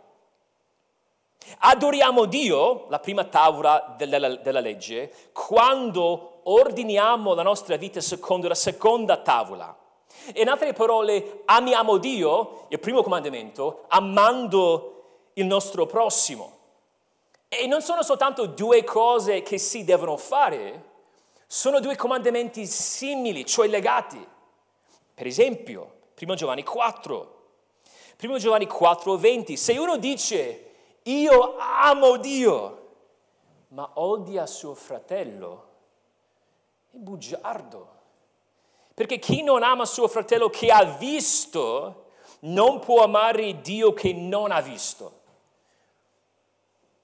Adoriamo 1.59 2.25
Dio, 2.25 2.85
la 2.89 2.99
prima 2.99 3.23
tavola 3.23 3.95
della, 3.97 4.35
della, 4.35 4.59
legge, 4.59 5.11
quando 5.31 6.41
ordiniamo 6.43 7.33
la 7.33 7.41
nostra 7.41 7.77
vita 7.77 8.01
secondo 8.01 8.49
la 8.49 8.55
seconda 8.55 9.17
tavola. 9.17 9.73
In 10.35 10.49
altre 10.49 10.73
parole, 10.73 11.43
amiamo 11.45 11.97
Dio, 11.97 12.65
il 12.67 12.79
primo 12.79 13.01
comandamento, 13.03 13.85
amando 13.87 15.29
il 15.33 15.45
nostro 15.45 15.85
prossimo. 15.85 16.59
E 17.53 17.67
non 17.67 17.81
sono 17.81 18.01
soltanto 18.01 18.45
due 18.45 18.85
cose 18.85 19.41
che 19.41 19.57
si 19.57 19.83
devono 19.83 20.15
fare, 20.15 20.85
sono 21.45 21.81
due 21.81 21.97
comandamenti 21.97 22.65
simili, 22.65 23.45
cioè 23.45 23.67
legati. 23.67 24.25
Per 25.13 25.27
esempio, 25.27 25.95
1 26.17 26.35
Giovanni 26.35 26.63
4, 26.63 27.41
1 28.21 28.37
Giovanni 28.37 28.67
4, 28.67 29.17
20, 29.17 29.57
se 29.57 29.77
uno 29.77 29.97
dice 29.97 30.69
io 31.03 31.57
amo 31.57 32.15
Dio, 32.15 32.87
ma 33.69 33.89
odia 33.95 34.45
suo 34.45 34.73
fratello, 34.73 35.67
è 36.89 36.95
bugiardo. 36.95 37.89
Perché 38.93 39.19
chi 39.19 39.43
non 39.43 39.61
ama 39.61 39.83
suo 39.83 40.07
fratello 40.07 40.49
che 40.49 40.71
ha 40.71 40.85
visto, 40.85 42.11
non 42.39 42.79
può 42.79 43.03
amare 43.03 43.59
Dio 43.59 43.91
che 43.91 44.13
non 44.13 44.51
ha 44.51 44.61
visto. 44.61 45.19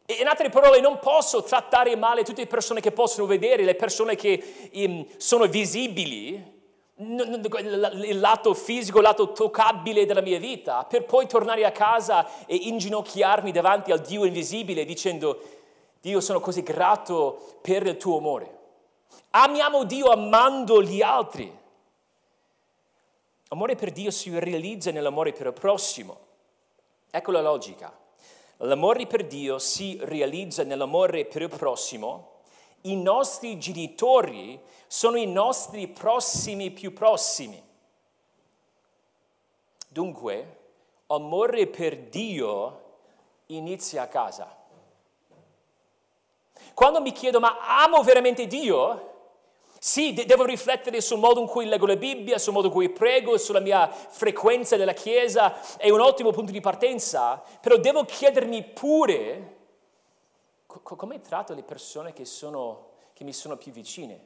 In 0.10 0.26
altre 0.28 0.50
parole, 0.50 0.80
non 0.80 1.00
posso 1.00 1.44
trattare 1.44 1.98
male 1.98 2.24
tutte 2.24 2.42
le 2.42 2.48
persone 2.48 2.80
che 2.80 2.94
possono 2.94 3.28
vedere, 3.28 3.66
le 3.66 3.76
persone 3.76 4.16
che 4.16 4.70
um, 4.74 5.06
sono 5.18 5.48
visibili, 5.48 6.56
il 7.00 8.20
lato 8.20 8.54
fisico, 8.54 9.00
il 9.00 9.04
lato 9.04 9.34
toccabile 9.34 10.06
della 10.06 10.22
mia 10.22 10.40
vita, 10.40 10.86
per 10.86 11.04
poi 11.04 11.28
tornare 11.28 11.66
a 11.66 11.72
casa 11.72 12.46
e 12.46 12.56
inginocchiarmi 12.56 13.52
davanti 13.52 13.92
al 13.92 14.00
Dio 14.00 14.24
invisibile 14.24 14.86
dicendo, 14.86 15.42
Dio 16.00 16.22
sono 16.22 16.40
così 16.40 16.64
grato 16.64 17.60
per 17.62 17.86
il 17.86 17.98
tuo 17.98 18.18
amore. 18.18 18.58
Amiamo 19.32 19.84
Dio 19.84 20.08
amando 20.08 20.82
gli 20.82 21.02
altri. 21.02 21.54
Amore 23.50 23.76
per 23.76 23.92
Dio 23.92 24.10
si 24.10 24.32
realizza 24.40 24.90
nell'amore 24.92 25.34
per 25.34 25.48
il 25.48 25.54
prossimo. 25.54 26.18
Ecco 27.12 27.32
la 27.32 27.42
logica. 27.42 28.06
L'amore 28.58 29.06
per 29.06 29.26
Dio 29.28 29.60
si 29.60 30.00
realizza 30.02 30.64
nell'amore 30.64 31.26
per 31.26 31.44
il 31.44 31.50
prossimo. 31.50 32.42
I 32.82 32.96
nostri 32.96 33.60
genitori 33.60 34.60
sono 34.88 35.18
i 35.18 35.28
nostri 35.28 35.88
prossimi 35.88 36.72
più 36.72 36.94
prossimi. 36.94 37.62
Dunque, 39.88 40.58
amore 41.08 41.68
per 41.68 41.98
Dio 41.98 42.84
inizia 43.48 44.04
a 44.04 44.08
casa. 44.08 44.56
Quando 46.74 47.02
mi 47.02 47.12
chiedo, 47.12 47.40
ma 47.40 47.84
amo 47.84 48.02
veramente 48.04 48.48
Dio? 48.48 49.17
Sì, 49.88 50.12
de- 50.12 50.26
devo 50.26 50.44
riflettere 50.44 51.00
sul 51.00 51.18
modo 51.18 51.40
in 51.40 51.48
cui 51.48 51.66
leggo 51.66 51.86
la 51.86 51.96
Bibbia, 51.96 52.38
sul 52.38 52.52
modo 52.52 52.68
in 52.68 52.74
cui 52.74 52.90
prego, 52.90 53.38
sulla 53.38 53.62
mia 53.62 53.90
frequenza 53.90 54.76
della 54.76 54.92
Chiesa, 54.92 55.78
è 55.78 55.90
un 55.90 56.02
ottimo 56.02 56.32
punto 56.32 56.52
di 56.52 56.60
partenza, 56.60 57.42
però 57.62 57.78
devo 57.78 58.04
chiedermi 58.04 58.66
pure 58.66 59.56
co- 60.66 60.82
come 60.82 61.22
tratto 61.22 61.54
le 61.54 61.64
persone 61.64 62.12
che, 62.12 62.26
sono, 62.26 62.90
che 63.14 63.24
mi 63.24 63.32
sono 63.32 63.56
più 63.56 63.72
vicine. 63.72 64.20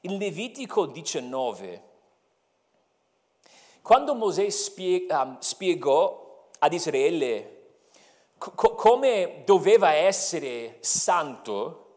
In 0.00 0.18
Levitico 0.18 0.86
19, 0.86 1.82
quando 3.80 4.16
Mosè 4.16 4.48
spiegò 4.50 6.48
ad 6.58 6.72
Israele 6.72 7.74
co- 8.38 8.74
come 8.74 9.42
doveva 9.44 9.92
essere 9.92 10.78
santo, 10.80 11.87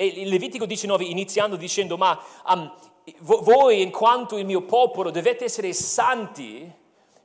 e 0.00 0.06
il 0.06 0.30
Levitico 0.30 0.64
19 0.64 1.04
iniziando 1.04 1.56
dicendo, 1.56 1.98
ma 1.98 2.18
um, 2.46 2.74
voi 3.18 3.82
in 3.82 3.90
quanto 3.90 4.38
il 4.38 4.46
mio 4.46 4.62
popolo 4.62 5.10
dovete 5.10 5.44
essere 5.44 5.74
santi, 5.74 6.72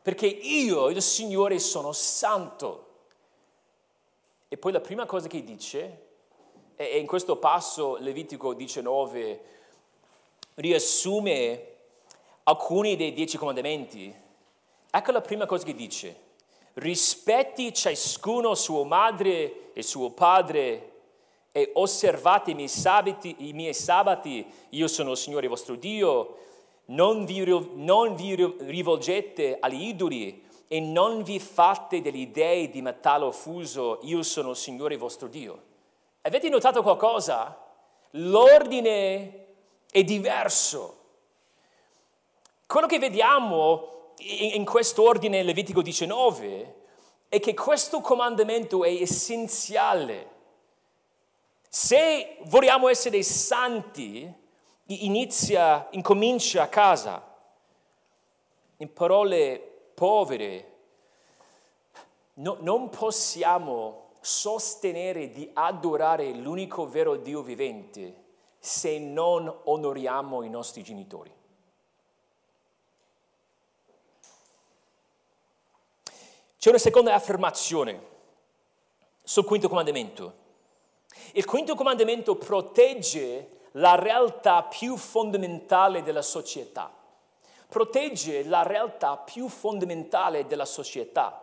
perché 0.02 0.26
io, 0.26 0.90
il 0.90 1.02
Signore, 1.02 1.58
sono 1.60 1.94
santo. 1.94 2.88
E 4.50 4.58
poi 4.58 4.74
la 4.74 4.82
prima 4.82 5.06
cosa 5.06 5.30
che 5.30 5.42
dice, 5.42 6.02
e 6.76 7.00
in 7.00 7.08
questo 7.08 7.38
passo 7.38 7.96
Levitico 7.96 8.54
19 8.54 9.44
riassume 10.56 11.68
alcuni 12.44 12.98
dei 12.98 13.14
dieci 13.14 13.38
comandamenti, 13.38 14.14
ecco 14.92 15.12
la 15.14 15.22
prima 15.22 15.46
cosa 15.46 15.64
che 15.64 15.74
dice 15.74 16.24
rispetti 16.74 17.74
ciascuno 17.74 18.54
sua 18.54 18.84
madre 18.84 19.72
e 19.72 19.82
suo 19.82 20.10
padre 20.10 20.95
e 21.58 21.72
osservate 21.76 22.52
i 22.52 22.54
miei, 22.54 22.68
sabati, 22.68 23.34
i 23.48 23.54
miei 23.54 23.74
sabati, 23.74 24.46
io 24.72 24.90
sono 24.90 25.12
il 25.12 25.18
Signore 25.18 25.48
vostro 25.48 25.76
Dio, 25.76 26.36
non 26.88 27.24
vi, 27.24 27.46
non 27.76 28.14
vi 28.14 28.36
rivolgete 28.36 29.56
agli 29.62 29.88
idoli 29.88 30.44
e 30.68 30.82
non 30.82 31.24
vi 31.24 31.40
fate 31.40 32.02
degli 32.02 32.28
dei 32.28 32.70
di 32.70 32.82
metallo 32.82 33.32
fuso, 33.32 34.00
io 34.02 34.22
sono 34.22 34.50
il 34.50 34.58
Signore 34.58 34.98
vostro 34.98 35.30
Dio. 35.30 35.62
Avete 36.24 36.50
notato 36.50 36.82
qualcosa? 36.82 37.58
L'ordine 38.10 39.46
è 39.90 40.04
diverso. 40.04 41.04
Quello 42.68 42.88
che 42.88 43.00
vediamo 43.00 44.12
in 44.18 44.66
questo 44.66 45.04
ordine 45.04 45.42
Levitico 45.42 45.82
19 45.82 46.76
è 47.30 47.40
che 47.40 47.54
questo 47.54 48.02
comandamento 48.02 48.84
è 48.84 48.92
essenziale. 48.92 50.34
Se 51.70 52.38
vogliamo 52.44 52.88
essere 52.88 53.22
santi, 53.24 54.32
inizia, 54.86 55.88
incomincia 55.92 56.64
a 56.64 56.68
casa. 56.68 57.34
In 58.78 58.94
parole 58.94 59.60
povere, 59.94 60.74
no, 62.36 62.58
non 62.60 62.90
possiamo 62.90 64.12
sostenere 64.20 65.32
di 65.32 65.50
adorare 65.54 66.32
l'unico 66.32 66.88
vero 66.88 67.16
Dio 67.16 67.42
vivente 67.42 68.24
se 68.60 68.98
non 68.98 69.54
onoriamo 69.66 70.44
i 70.44 70.50
nostri 70.50 70.82
genitori. 70.82 71.32
C'è 76.58 76.70
una 76.70 76.80
seconda 76.80 77.14
affermazione 77.14 78.02
sul 79.22 79.46
quinto 79.46 79.70
comandamento. 79.70 80.45
Il 81.34 81.46
quinto 81.46 81.76
comandamento 81.76 82.36
protegge 82.36 83.50
la 83.74 83.96
realtà 83.96 84.64
più 84.64 84.98
fondamentale 84.98 86.04
della 86.04 86.22
società. 86.22 86.92
Protegge 87.68 88.44
la 88.46 88.64
realtà 88.64 89.18
più 89.18 89.50
fondamentale 89.50 90.46
della 90.48 90.66
società. 90.66 91.42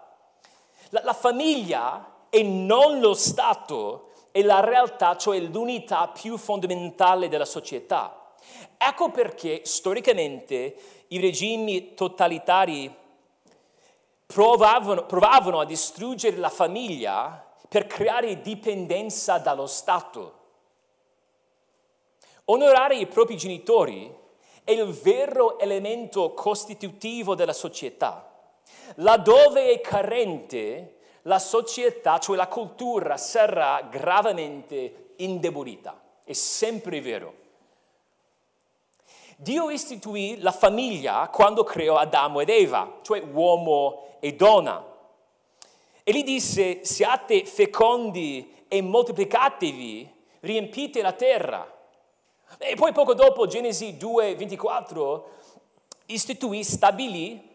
La, 0.91 1.03
la 1.05 1.13
famiglia 1.13 2.27
e 2.31 2.43
non 2.43 3.01
lo 3.01 3.13
Stato 3.15 4.13
è 4.31 4.43
la 4.43 4.61
realtà, 4.61 5.17
cioè 5.17 5.39
l'unità 5.41 6.09
più 6.09 6.39
fondamentale 6.39 7.29
della 7.29 7.45
società. 7.45 8.35
Ecco 8.79 9.11
perché 9.11 9.61
storicamente 9.65 10.75
i 11.09 11.21
regimi 11.21 11.95
totalitari 11.95 12.93
provavano, 14.27 15.05
provavano 15.05 15.61
a 15.61 15.67
distruggere 15.67 16.39
la 16.39 16.49
famiglia 16.49 17.52
per 17.73 17.87
creare 17.87 18.43
dipendenza 18.43 19.39
dallo 19.39 19.67
Stato. 19.67 20.41
Onorare 22.45 22.97
i 22.97 23.07
propri 23.07 23.35
genitori 23.39 24.15
è 24.63 24.73
il 24.73 24.93
vero 24.93 25.59
elemento 25.59 26.35
costitutivo 26.35 27.35
della 27.35 27.55
società. 27.55 28.31
Laddove 28.97 29.71
è 29.71 29.81
carente, 29.81 30.99
la 31.23 31.39
società, 31.39 32.19
cioè 32.19 32.37
la 32.37 32.47
cultura, 32.47 33.17
sarà 33.17 33.81
gravemente 33.91 35.15
indebolita. 35.17 35.99
È 36.25 36.35
sempre 36.35 37.01
vero. 37.01 37.35
Dio 39.39 39.71
istituì 39.71 40.39
la 40.41 40.53
famiglia 40.53 41.27
quando 41.29 41.65
creò 41.65 41.97
Adamo 41.97 42.41
ed 42.41 42.51
Eva, 42.51 42.99
cioè 43.01 43.23
uomo 43.33 44.19
e 44.21 44.35
donna. 44.35 44.91
E 46.05 46.13
gli 46.13 46.25
disse, 46.25 46.85
siate 46.85 47.45
fecondi 47.45 48.65
e 48.69 48.83
moltiplicatevi, 48.83 50.11
riempite 50.41 51.03
la 51.03 51.13
terra. 51.13 51.81
E 52.59 52.75
poi 52.75 52.93
poco 52.93 53.15
dopo, 53.15 53.47
Genesi 53.47 53.97
2, 53.97 54.35
24, 54.35 55.31
istituì, 56.07 56.65
stabilì 56.65 57.51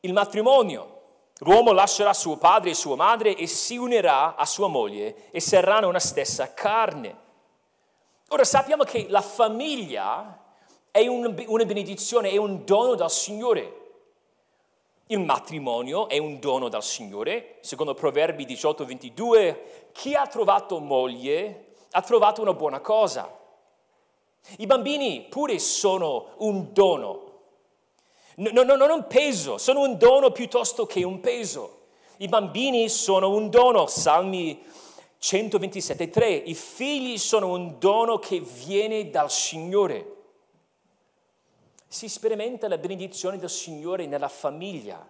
il 0.00 0.12
matrimonio. 0.12 0.92
L'uomo 1.38 1.72
lascerà 1.72 2.12
suo 2.14 2.36
padre 2.36 2.70
e 2.70 2.74
sua 2.74 2.96
madre 2.96 3.36
e 3.36 3.46
si 3.46 3.76
unirà 3.76 4.36
a 4.36 4.46
sua 4.46 4.68
moglie 4.68 5.30
e 5.30 5.40
saranno 5.40 5.88
una 5.88 5.98
stessa 5.98 6.54
carne. 6.54 7.22
Ora 8.28 8.44
sappiamo 8.44 8.84
che 8.84 9.06
la 9.08 9.20
famiglia 9.20 10.38
è 10.90 11.06
una 11.06 11.64
benedizione, 11.64 12.30
è 12.30 12.36
un 12.36 12.64
dono 12.64 12.94
dal 12.94 13.10
Signore. 13.10 13.83
Il 15.08 15.20
matrimonio 15.20 16.08
è 16.08 16.16
un 16.16 16.38
dono 16.38 16.70
dal 16.70 16.82
Signore, 16.82 17.58
secondo 17.60 17.92
Proverbi 17.92 18.46
18, 18.46 18.86
22, 18.86 19.88
chi 19.92 20.14
ha 20.14 20.26
trovato 20.26 20.78
moglie 20.78 21.66
ha 21.90 22.00
trovato 22.00 22.40
una 22.40 22.54
buona 22.54 22.80
cosa. 22.80 23.38
I 24.56 24.66
bambini 24.66 25.26
pure 25.28 25.58
sono 25.58 26.30
un 26.38 26.72
dono, 26.72 27.32
no, 28.36 28.62
no, 28.62 28.76
non 28.76 28.90
un 28.90 29.06
peso, 29.06 29.58
sono 29.58 29.80
un 29.80 29.98
dono 29.98 30.30
piuttosto 30.30 30.86
che 30.86 31.04
un 31.04 31.20
peso. 31.20 31.82
I 32.18 32.28
bambini 32.28 32.88
sono 32.88 33.28
un 33.28 33.50
dono, 33.50 33.86
Salmi 33.86 34.62
127, 35.18 36.08
3, 36.08 36.30
i 36.30 36.54
figli 36.54 37.18
sono 37.18 37.48
un 37.48 37.78
dono 37.78 38.18
che 38.18 38.40
viene 38.40 39.10
dal 39.10 39.30
Signore 39.30 40.13
si 41.94 42.08
sperimenta 42.08 42.66
la 42.66 42.76
benedizione 42.76 43.38
del 43.38 43.48
Signore 43.48 44.06
nella 44.06 44.26
famiglia. 44.26 45.08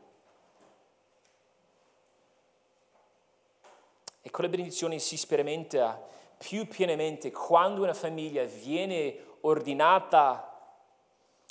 E 4.21 4.31
quella 4.31 4.51
benedizione 4.51 4.99
si 4.99 5.17
sperimenta 5.17 5.99
più 6.37 6.69
pienamente 6.69 7.31
quando 7.31 7.83
una 7.83 7.95
famiglia 7.95 8.45
viene 8.45 9.19
ordinata 9.41 10.77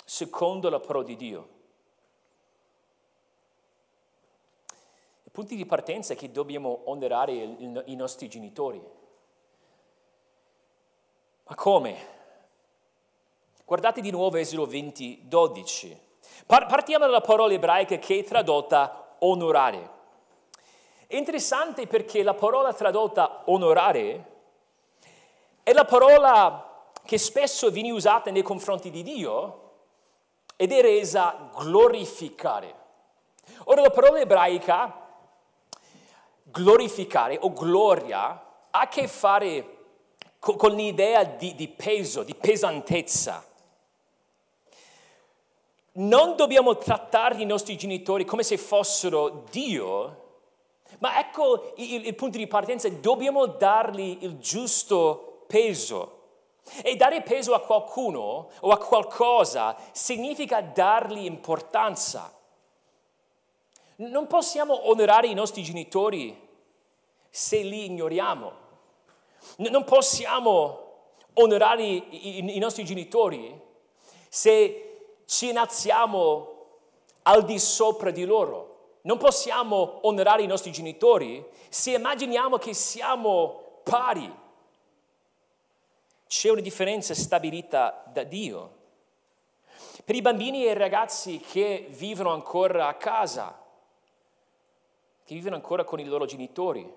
secondo 0.05 0.69
la 0.69 0.79
parola 0.79 1.05
di 1.05 1.15
Dio. 1.15 1.49
Il 5.23 5.31
punto 5.31 5.55
di 5.55 5.65
partenza 5.65 6.13
è 6.13 6.15
che 6.15 6.31
dobbiamo 6.31 6.81
onorare 6.85 7.31
i 7.31 7.95
nostri 7.95 8.29
genitori. 8.29 8.79
Ma 11.45 11.55
come? 11.55 12.12
Guardate 13.65 14.01
di 14.01 14.11
nuovo 14.11 14.35
Esodo 14.35 14.65
20, 14.65 15.21
12. 15.23 15.97
Partiamo 16.45 17.05
dalla 17.05 17.21
parola 17.21 17.53
ebraica 17.53 17.95
che 17.95 18.19
è 18.19 18.23
tradotta 18.25 19.15
onorare. 19.19 19.89
È 21.07 21.15
interessante 21.15 21.87
perché 21.87 22.23
la 22.23 22.33
parola 22.33 22.73
tradotta 22.73 23.43
onorare 23.45 24.31
è 25.63 25.71
la 25.71 25.85
parola 25.85 26.91
che 27.05 27.17
spesso 27.17 27.71
viene 27.71 27.91
usata 27.91 28.31
nei 28.31 28.41
confronti 28.41 28.89
di 28.89 29.01
Dio 29.01 29.71
ed 30.57 30.73
è 30.73 30.81
resa 30.81 31.49
glorificare. 31.57 32.75
Ora 33.65 33.79
la 33.79 33.91
parola 33.91 34.19
ebraica 34.19 35.07
glorificare 36.43 37.37
o 37.39 37.53
gloria 37.53 38.19
ha 38.71 38.79
a 38.81 38.87
che 38.89 39.07
fare 39.07 39.77
con 40.37 40.73
l'idea 40.73 41.23
di, 41.23 41.55
di 41.55 41.69
peso, 41.69 42.23
di 42.23 42.35
pesantezza 42.35 43.51
non 45.93 46.35
dobbiamo 46.35 46.77
trattare 46.77 47.41
i 47.41 47.45
nostri 47.45 47.77
genitori 47.77 48.25
come 48.25 48.43
se 48.43 48.57
fossero 48.57 49.45
Dio, 49.51 50.21
ma 50.99 51.19
ecco 51.19 51.73
il, 51.77 52.05
il 52.07 52.15
punto 52.15 52.37
di 52.37 52.47
partenza, 52.47 52.89
dobbiamo 52.89 53.45
dargli 53.45 54.17
il 54.21 54.37
giusto 54.39 55.45
peso. 55.47 56.21
E 56.81 56.95
dare 56.95 57.21
peso 57.21 57.53
a 57.53 57.59
qualcuno 57.59 58.49
o 58.61 58.69
a 58.69 58.77
qualcosa 58.77 59.75
significa 59.91 60.61
dargli 60.61 61.25
importanza. 61.25 62.33
Non 63.97 64.27
possiamo 64.27 64.89
onorare 64.89 65.27
i 65.27 65.33
nostri 65.33 65.61
genitori 65.61 66.39
se 67.29 67.57
li 67.57 67.85
ignoriamo. 67.85 68.61
Non 69.57 69.83
possiamo 69.83 70.79
onorare 71.33 71.83
i, 71.83 72.37
i, 72.37 72.55
i 72.55 72.59
nostri 72.59 72.85
genitori 72.85 73.59
se 74.29 74.92
ci 75.25 75.49
innalziamo 75.49 76.49
al 77.23 77.45
di 77.45 77.59
sopra 77.59 78.11
di 78.11 78.25
loro. 78.25 78.97
Non 79.01 79.17
possiamo 79.17 79.99
onorare 80.03 80.43
i 80.43 80.47
nostri 80.47 80.71
genitori 80.71 81.45
se 81.69 81.91
immaginiamo 81.91 82.57
che 82.57 82.73
siamo 82.73 83.81
pari. 83.83 84.41
C'è 86.27 86.49
una 86.49 86.61
differenza 86.61 87.13
stabilita 87.13 88.03
da 88.11 88.23
Dio. 88.23 88.81
Per 90.05 90.15
i 90.15 90.21
bambini 90.21 90.65
e 90.65 90.71
i 90.71 90.77
ragazzi 90.77 91.39
che 91.39 91.87
vivono 91.89 92.31
ancora 92.31 92.87
a 92.87 92.95
casa, 92.95 93.61
che 95.23 95.35
vivono 95.35 95.55
ancora 95.55 95.83
con 95.83 95.99
i 95.99 96.05
loro 96.05 96.25
genitori, 96.25 96.91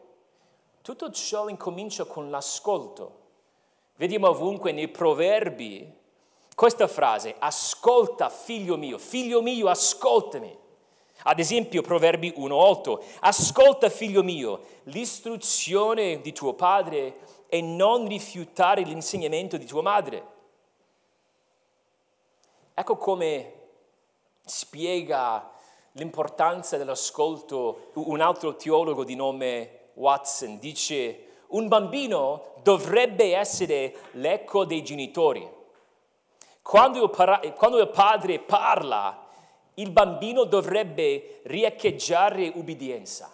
tutto 0.83 1.11
ciò 1.11 1.49
incomincia 1.49 2.05
con 2.05 2.31
l'ascolto. 2.31 3.25
Vediamo 3.97 4.29
ovunque 4.29 4.73
nei 4.73 4.89
proverbi 4.89 5.96
questa 6.57 6.89
frase, 6.89 7.37
ascolta 7.39 8.31
figlio 8.31 8.79
mio, 8.79 8.97
figlio 8.97 9.43
mio, 9.43 9.69
ascoltami. 9.69 10.59
Ad 11.25 11.39
esempio, 11.39 11.83
Proverbi 11.83 12.33
1.8, 12.35 12.99
ascolta 13.21 13.91
figlio 13.91 14.23
mio 14.23 14.63
l'istruzione 14.85 16.23
di 16.23 16.33
tuo 16.33 16.55
padre 16.55 17.19
e 17.49 17.61
non 17.61 18.09
rifiutare 18.09 18.81
l'insegnamento 18.83 19.59
di 19.59 19.67
tua 19.67 19.83
madre. 19.83 20.27
Ecco 22.73 22.97
come 22.97 23.53
spiega 24.43 25.51
l'importanza 25.93 26.79
dell'ascolto 26.79 27.91
un 27.97 28.23
altro 28.23 28.57
teologo 28.57 29.05
di 29.05 29.15
nome 29.15 29.91
Watson. 29.95 30.59
Dice, 30.59 31.27
un 31.49 31.69
bambino 31.69 32.55
dovrebbe 32.63 33.37
essere 33.37 33.95
l'eco 34.13 34.65
dei 34.65 34.83
genitori. 34.83 35.56
Quando 36.67 37.05
il, 37.05 37.91
padre 37.93 38.41
parla, 38.41 39.25
il 39.75 39.91
bambino 39.93 40.43
dovrebbe 40.43 41.43
riecheggiare 41.45 42.51
ubbidienza. 42.53 43.33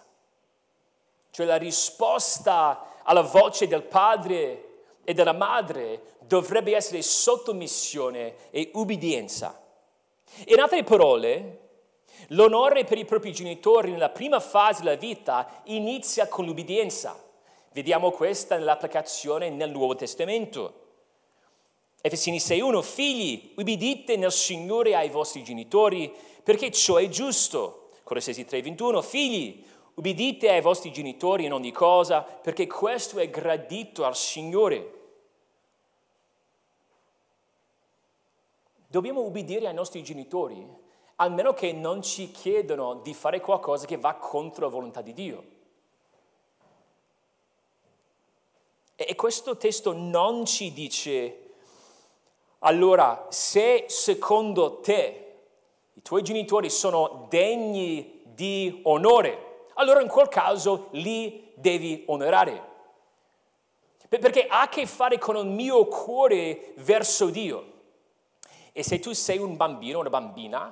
Cioè 1.31 1.43
la 1.47 1.55
risposta 1.55 2.99
alla 3.01 3.23
voce 3.23 3.67
del 3.67 3.81
padre 3.81 4.83
e 5.03 5.15
della 5.15 5.33
madre 5.33 6.17
dovrebbe 6.19 6.75
essere 6.75 7.01
sottomissione 7.01 8.51
e 8.51 8.69
ubbidienza. 8.75 9.59
In 10.45 10.59
altre 10.59 10.83
parole, 10.83 11.69
l'onore 12.27 12.83
per 12.83 12.99
i 12.99 13.05
propri 13.05 13.33
genitori 13.33 13.89
nella 13.89 14.09
prima 14.09 14.39
fase 14.39 14.83
della 14.83 14.95
vita 14.95 15.61
inizia 15.63 16.27
con 16.27 16.45
l'ubbidienza. 16.45 17.19
Vediamo 17.71 18.11
questa 18.11 18.57
nell'applicazione 18.57 19.49
nel 19.49 19.71
Nuovo 19.71 19.95
Testamento. 19.95 20.81
Efesini 22.05 22.35
6.1, 22.35 22.81
figli, 22.81 23.53
ubbidite 23.55 24.17
nel 24.17 24.33
Signore 24.33 24.93
ai 24.93 25.07
vostri 25.07 25.41
genitori, 25.41 26.13
perché 26.43 26.69
ciò 26.69 26.97
è 26.97 27.07
giusto. 27.07 27.91
Colossesi 28.03 28.43
3.21, 28.43 29.01
figli, 29.01 29.63
ubbidite 29.93 30.49
ai 30.49 30.59
vostri 30.59 30.91
genitori 30.91 31.45
in 31.45 31.53
ogni 31.53 31.71
cosa, 31.71 32.21
perché 32.21 32.67
questo 32.67 33.19
è 33.19 33.29
gradito 33.29 34.03
al 34.03 34.17
Signore. 34.17 34.99
Dobbiamo 38.85 39.21
ubbidire 39.21 39.67
ai 39.67 39.73
nostri 39.73 40.03
genitori, 40.03 40.61
almeno 41.15 41.53
che 41.53 41.71
non 41.71 42.01
ci 42.01 42.31
chiedano 42.31 42.95
di 42.95 43.13
fare 43.13 43.39
qualcosa 43.39 43.85
che 43.85 43.95
va 43.95 44.15
contro 44.15 44.65
la 44.65 44.71
volontà 44.71 45.01
di 45.01 45.13
Dio. 45.13 45.45
E 48.93 49.15
questo 49.15 49.55
testo 49.55 49.93
non 49.93 50.45
ci 50.45 50.73
dice, 50.73 51.42
allora, 52.65 53.27
se 53.29 53.85
secondo 53.87 54.79
te 54.79 55.35
i 55.93 56.01
tuoi 56.01 56.21
genitori 56.21 56.69
sono 56.69 57.25
degni 57.29 58.21
di 58.23 58.79
onore, 58.83 59.65
allora 59.73 60.01
in 60.01 60.07
quel 60.07 60.29
caso 60.29 60.87
li 60.91 61.51
devi 61.55 62.03
onorare. 62.07 62.71
Perché 64.07 64.47
ha 64.47 64.61
a 64.61 64.69
che 64.69 64.85
fare 64.85 65.17
con 65.17 65.35
il 65.35 65.45
mio 65.45 65.87
cuore 65.87 66.73
verso 66.77 67.29
Dio. 67.29 67.71
E 68.71 68.81
se 68.81 68.99
tu 68.99 69.11
sei 69.11 69.39
un 69.39 69.57
bambino, 69.57 69.99
una 69.99 70.09
bambina, 70.09 70.71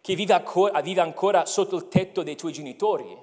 che 0.00 0.14
vive 0.14 1.00
ancora 1.00 1.46
sotto 1.46 1.74
il 1.74 1.88
tetto 1.88 2.22
dei 2.22 2.36
tuoi 2.36 2.52
genitori, 2.52 3.16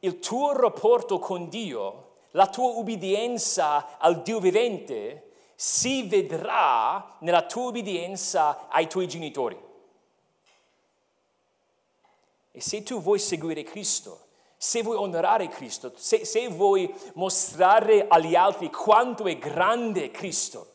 il 0.00 0.18
tuo 0.18 0.52
rapporto 0.52 1.18
con 1.18 1.48
Dio, 1.48 2.16
la 2.32 2.48
tua 2.48 2.68
ubbidienza 2.72 3.98
al 3.98 4.20
Dio 4.20 4.40
vivente 4.40 5.28
si 5.60 6.04
vedrà 6.04 7.16
nella 7.18 7.44
tua 7.44 7.68
ubbidienza 7.68 8.70
ai 8.70 8.88
tuoi 8.88 9.06
genitori. 9.06 9.62
E 12.50 12.60
se 12.62 12.82
tu 12.82 13.02
vuoi 13.02 13.18
seguire 13.18 13.62
Cristo, 13.62 14.28
se 14.56 14.82
vuoi 14.82 14.96
onorare 14.96 15.48
Cristo, 15.48 15.92
se, 15.96 16.24
se 16.24 16.48
vuoi 16.48 16.90
mostrare 17.12 18.06
agli 18.08 18.34
altri 18.34 18.70
quanto 18.70 19.26
è 19.26 19.36
grande 19.36 20.10
Cristo, 20.10 20.66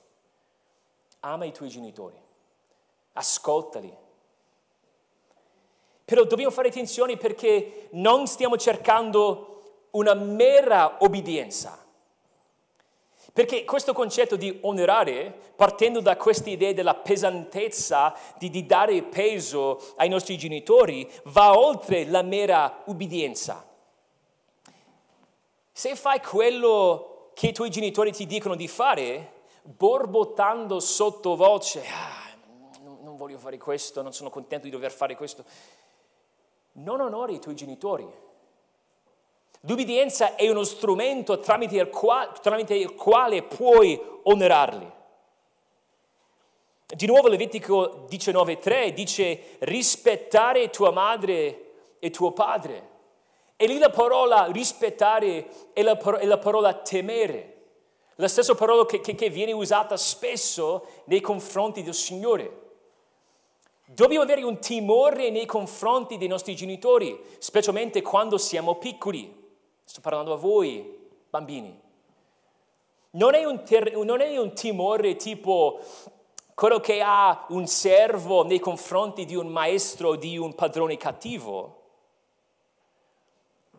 ama 1.21 1.45
i 1.45 1.51
tuoi 1.51 1.69
genitori, 1.69 2.21
ascoltali, 3.13 3.91
però 6.05 6.25
dobbiamo 6.25 6.51
fare 6.51 6.67
attenzione 6.67 7.17
perché 7.17 7.87
non 7.93 8.27
stiamo 8.27 8.55
cercando 8.55 9.87
una 9.91 10.13
mera 10.13 10.97
obbedienza. 10.99 11.84
Perché 13.35 13.65
questo 13.65 13.91
concetto 13.91 14.37
di 14.37 14.59
onorare, 14.61 15.37
partendo 15.57 15.99
da 15.99 16.15
questa 16.15 16.49
idea 16.49 16.71
della 16.71 16.95
pesantezza, 16.95 18.15
di, 18.37 18.49
di, 18.49 18.65
dare 18.65 19.03
peso 19.03 19.77
ai 19.97 20.07
nostri 20.07 20.37
genitori, 20.37 21.05
va 21.25 21.59
oltre 21.59 22.05
la 22.05 22.21
mera 22.21 22.83
ubbidienza. 22.85 23.67
Se 25.69 25.95
fai 25.97 26.21
quello 26.21 27.31
che 27.33 27.47
i 27.47 27.51
tuoi 27.51 27.69
genitori 27.69 28.13
ti 28.13 28.25
dicono 28.25 28.55
di 28.55 28.69
fare, 28.69 29.33
borbottando 29.63 30.79
sottovoce, 30.79 31.83
ah, 31.87 32.37
non 33.01 33.17
voglio 33.17 33.37
fare 33.37 33.57
questo, 33.57 34.01
non 34.01 34.13
sono 34.13 34.29
contento 34.29 34.63
di 34.63 34.71
dover 34.71 34.93
fare 34.93 35.17
questo, 35.17 35.43
non 36.75 37.01
onori 37.01 37.33
i 37.33 37.39
tuoi 37.39 37.55
genitori. 37.55 38.07
L'ubbidienza 39.67 40.35
è 40.35 40.47
uno 40.47 40.63
strumento 40.63 41.39
tramite 41.39 41.77
il, 41.77 41.89
quale, 41.89 42.31
tramite 42.39 42.75
il 42.75 42.93
quale 42.93 43.41
puoi 43.41 43.99
onorarli. 44.23 44.91
Di 46.85 47.07
nuovo 47.07 47.27
Levitico 47.27 48.05
19.3 48.07 48.89
dice 48.89 49.57
rispettare 49.59 50.69
tua 50.69 50.91
madre 50.91 51.95
e 51.97 52.11
tuo 52.11 52.31
padre. 52.31 52.93
E 53.55 53.65
lì 53.65 53.79
la 53.79 53.89
parola 53.89 54.47
rispettare 54.51 55.47
è 55.73 55.81
la, 55.81 55.97
è 55.97 56.25
la 56.25 56.37
parola 56.37 56.73
temere, 56.75 57.53
la 58.15 58.27
stessa 58.27 58.53
parola 58.53 58.85
che, 58.85 59.01
che, 59.01 59.15
che 59.15 59.29
viene 59.29 59.51
usata 59.51 59.97
spesso 59.97 60.85
nei 61.05 61.21
confronti 61.21 61.81
del 61.81 61.95
Signore. 61.95 62.61
Dobbiamo 63.87 64.23
avere 64.23 64.43
un 64.43 64.59
timore 64.59 65.31
nei 65.31 65.45
confronti 65.47 66.17
dei 66.17 66.27
nostri 66.27 66.55
genitori, 66.55 67.19
specialmente 67.39 68.03
quando 68.03 68.37
siamo 68.37 68.75
piccoli. 68.75 69.43
Sto 69.85 70.01
parlando 70.01 70.33
a 70.33 70.37
voi, 70.37 71.09
bambini. 71.29 71.81
Non 73.11 73.33
è 73.33 73.45
un, 73.45 73.63
ter- 73.63 73.95
non 73.95 74.19
è 74.19 74.35
un 74.37 74.53
timore 74.53 75.15
tipo 75.15 75.79
quello 76.53 76.79
che 76.79 77.01
ha 77.01 77.45
un 77.49 77.67
servo 77.67 78.43
nei 78.43 78.59
confronti 78.59 79.25
di 79.25 79.35
un 79.35 79.47
maestro 79.47 80.09
o 80.09 80.15
di 80.15 80.37
un 80.37 80.55
padrone 80.55 80.97
cattivo. 80.97 81.83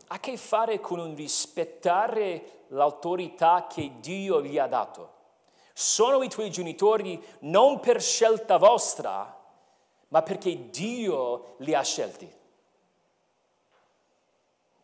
Ha 0.06 0.14
a 0.14 0.20
che 0.20 0.36
fare 0.36 0.78
con 0.80 1.00
un 1.00 1.14
rispettare 1.16 2.64
l'autorità 2.68 3.66
che 3.68 3.92
Dio 4.00 4.40
gli 4.40 4.58
ha 4.58 4.68
dato. 4.68 5.14
Sono 5.72 6.22
i 6.22 6.28
tuoi 6.28 6.50
genitori 6.50 7.22
non 7.40 7.80
per 7.80 8.00
scelta 8.00 8.56
vostra, 8.56 9.36
ma 10.08 10.22
perché 10.22 10.70
Dio 10.70 11.56
li 11.58 11.74
ha 11.74 11.82
scelti. 11.82 12.32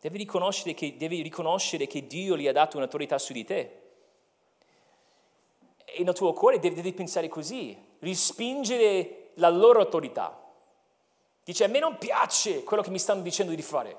Devi 0.03 0.17
riconoscere 0.17 0.73
che, 0.73 0.97
devi 0.97 1.21
riconoscere 1.21 1.87
che 1.87 2.05
Dio 2.05 2.35
gli 2.35 2.45
ha 2.45 2.51
dato 2.51 2.75
un'autorità 2.75 3.17
su 3.17 3.31
di 3.31 3.45
te. 3.45 3.81
E 5.85 6.03
nel 6.03 6.13
tuo 6.13 6.33
cuore 6.33 6.59
devi, 6.59 6.75
devi 6.75 6.91
pensare 6.91 7.29
così, 7.29 7.81
rispingere 7.99 9.29
la 9.35 9.47
loro 9.47 9.79
autorità. 9.79 10.37
Dice, 11.41 11.63
a 11.63 11.69
me 11.69 11.79
non 11.79 11.97
piace 11.97 12.65
quello 12.65 12.83
che 12.83 12.89
mi 12.89 12.99
stanno 12.99 13.21
dicendo 13.21 13.55
di 13.55 13.61
fare. 13.61 13.97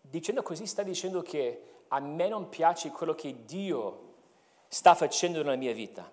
Dicendo 0.00 0.42
così 0.42 0.66
sta 0.66 0.82
dicendo 0.82 1.22
che 1.22 1.62
a 1.86 2.00
me 2.00 2.26
non 2.26 2.48
piace 2.48 2.90
quello 2.90 3.14
che 3.14 3.44
Dio 3.44 4.14
sta 4.66 4.96
facendo 4.96 5.44
nella 5.44 5.54
mia 5.54 5.72
vita. 5.72 6.10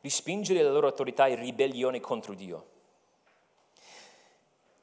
Rispingere 0.00 0.60
la 0.60 0.72
loro 0.72 0.88
autorità 0.88 1.26
è 1.26 1.36
ribellione 1.36 2.00
contro 2.00 2.34
Dio. 2.34 2.76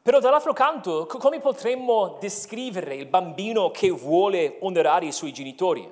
Però 0.06 0.20
dall'altro 0.20 0.54
canto, 0.54 1.08
come 1.08 1.39
potremmo 1.39 2.18
descrivere 2.20 2.94
il 2.94 3.08
bambino 3.08 3.72
che 3.72 3.89
vuole 3.89 4.58
onorare 4.60 5.08
i 5.08 5.12
suoi 5.12 5.34
genitori? 5.34 5.91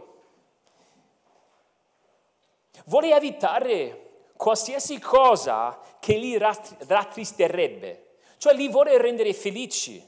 Vuole 2.86 3.12
evitare 3.12 4.28
qualsiasi 4.38 5.00
cosa 5.00 5.80
che 6.00 6.16
li 6.18 6.38
rattristerebbe, 6.38 8.18
cioè 8.38 8.54
li 8.54 8.70
vuole 8.70 9.00
rendere 9.00 9.34
felici, 9.34 10.08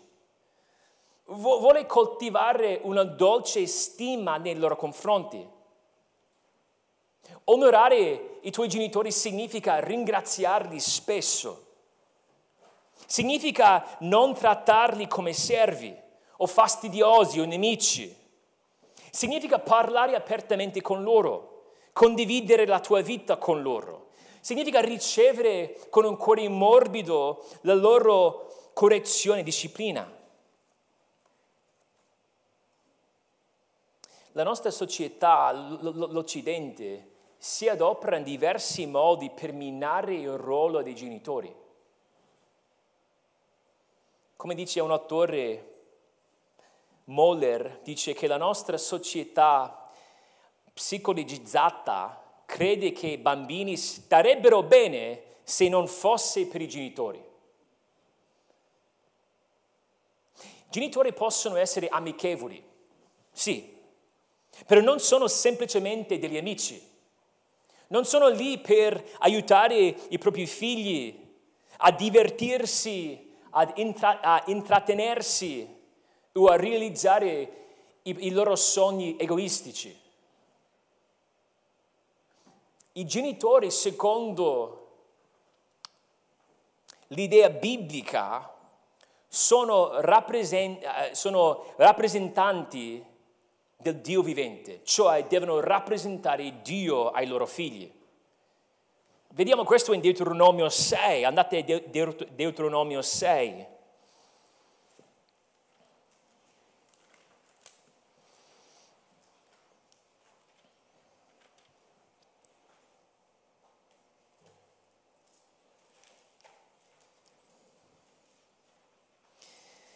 vuole 1.24 1.88
coltivare 1.88 2.82
una 2.84 3.06
dolce 3.06 3.65
stima 3.65 4.38
nei 4.38 4.56
loro 4.56 4.76
confronti. 4.76 5.50
Onorare 7.46 8.38
i 8.41 8.52
tuoi 8.52 8.68
genitori 8.68 9.12
significa 9.12 9.80
ringraziarli 9.80 10.80
spesso. 10.80 11.64
Significa 13.06 13.98
non 14.00 14.34
trattarli 14.34 15.08
come 15.08 15.34
servi 15.34 15.96
o 16.38 16.48
fastidiosi 16.48 17.39
o 17.39 17.46
nemici. 17.46 18.13
Significa 19.12 19.60
parlare 19.60 20.15
apertamente 20.15 20.82
con 20.82 21.04
loro, 21.04 21.72
condividere 21.94 22.65
la 22.65 22.80
tua 22.80 23.02
vita 23.02 23.38
con 23.38 23.62
loro. 23.62 24.10
Significa 24.41 24.82
ricevere 24.82 25.80
con 25.89 26.06
un 26.06 26.18
cuore 26.18 26.48
morbido 26.50 27.46
la 27.62 27.74
loro 27.74 28.72
correzione 28.74 29.39
e 29.39 29.44
disciplina. 29.44 30.13
La 34.34 34.44
nostra 34.44 34.70
società, 34.70 35.52
l'Occidente, 35.54 37.13
si 37.38 37.70
adopera 37.70 38.18
in 38.18 38.24
diversi 38.24 38.86
modi 38.86 39.30
per 39.30 39.54
minare 39.54 40.15
il 40.15 40.38
ruolo 40.38 40.82
dei 40.82 40.94
genitori. 40.94 41.63
Come 44.36 44.56
dice 44.56 44.82
un 44.82 44.91
autore, 44.91 45.74
Moller, 47.06 47.80
dice 47.84 48.13
che 48.13 48.28
la 48.28 48.38
nostra 48.38 48.78
società 48.78 49.89
psicologizzata 50.74 52.41
crede 52.45 52.91
che 52.91 53.08
i 53.08 53.17
bambini 53.17 53.78
starebbero 53.78 54.63
bene 54.63 55.24
se 55.43 55.69
non 55.69 55.88
fosse 55.88 56.48
per 56.48 56.62
i 56.62 56.67
genitori. 56.67 57.24
I 60.38 60.69
genitori 60.69 61.13
possono 61.13 61.56
essere 61.56 61.88
amichevoli, 61.88 62.62
sì, 63.32 63.74
però 64.65 64.82
non 64.82 65.00
sono 65.00 65.28
semplicemente 65.28 66.19
degli 66.19 66.38
amici. 66.38 66.93
Non 67.88 68.04
sono 68.04 68.28
lì 68.28 68.58
per 68.60 69.02
aiutare 69.19 69.76
i 69.76 70.17
propri 70.17 70.48
figli 70.48 71.24
a 71.78 71.91
divertirsi, 71.91 73.35
ad 73.58 73.72
intra- 73.76 74.20
a 74.22 74.44
intrattenersi 74.48 75.65
o 76.34 76.48
a 76.48 76.58
realizzare 76.58 77.65
i, 78.04 78.15
i 78.28 78.32
loro 78.32 78.56
sogni 78.56 79.15
egoistici. 79.18 79.98
I 82.94 83.06
genitori, 83.06 83.72
secondo 83.72 84.88
l'idea 87.08 87.50
biblica, 87.50 88.52
sono, 89.28 90.02
rappresent- 90.02 90.84
eh, 90.84 91.15
sono 91.15 91.74
rappresentanti 91.78 93.04
del 93.78 94.00
Dio 94.02 94.22
vivente, 94.22 94.82
cioè 94.84 95.26
devono 95.26 95.60
rappresentare 95.62 96.62
Dio 96.62 97.10
ai 97.12 97.28
loro 97.28 97.46
figli. 97.46 97.91
Vediamo 99.36 99.65
questo 99.65 99.91
in 99.91 100.00
Deuteronomio 100.00 100.69
6, 100.69 101.26
andate 101.26 101.58
a 101.58 102.21
Deuteronomio 102.32 103.02
6. 103.02 103.67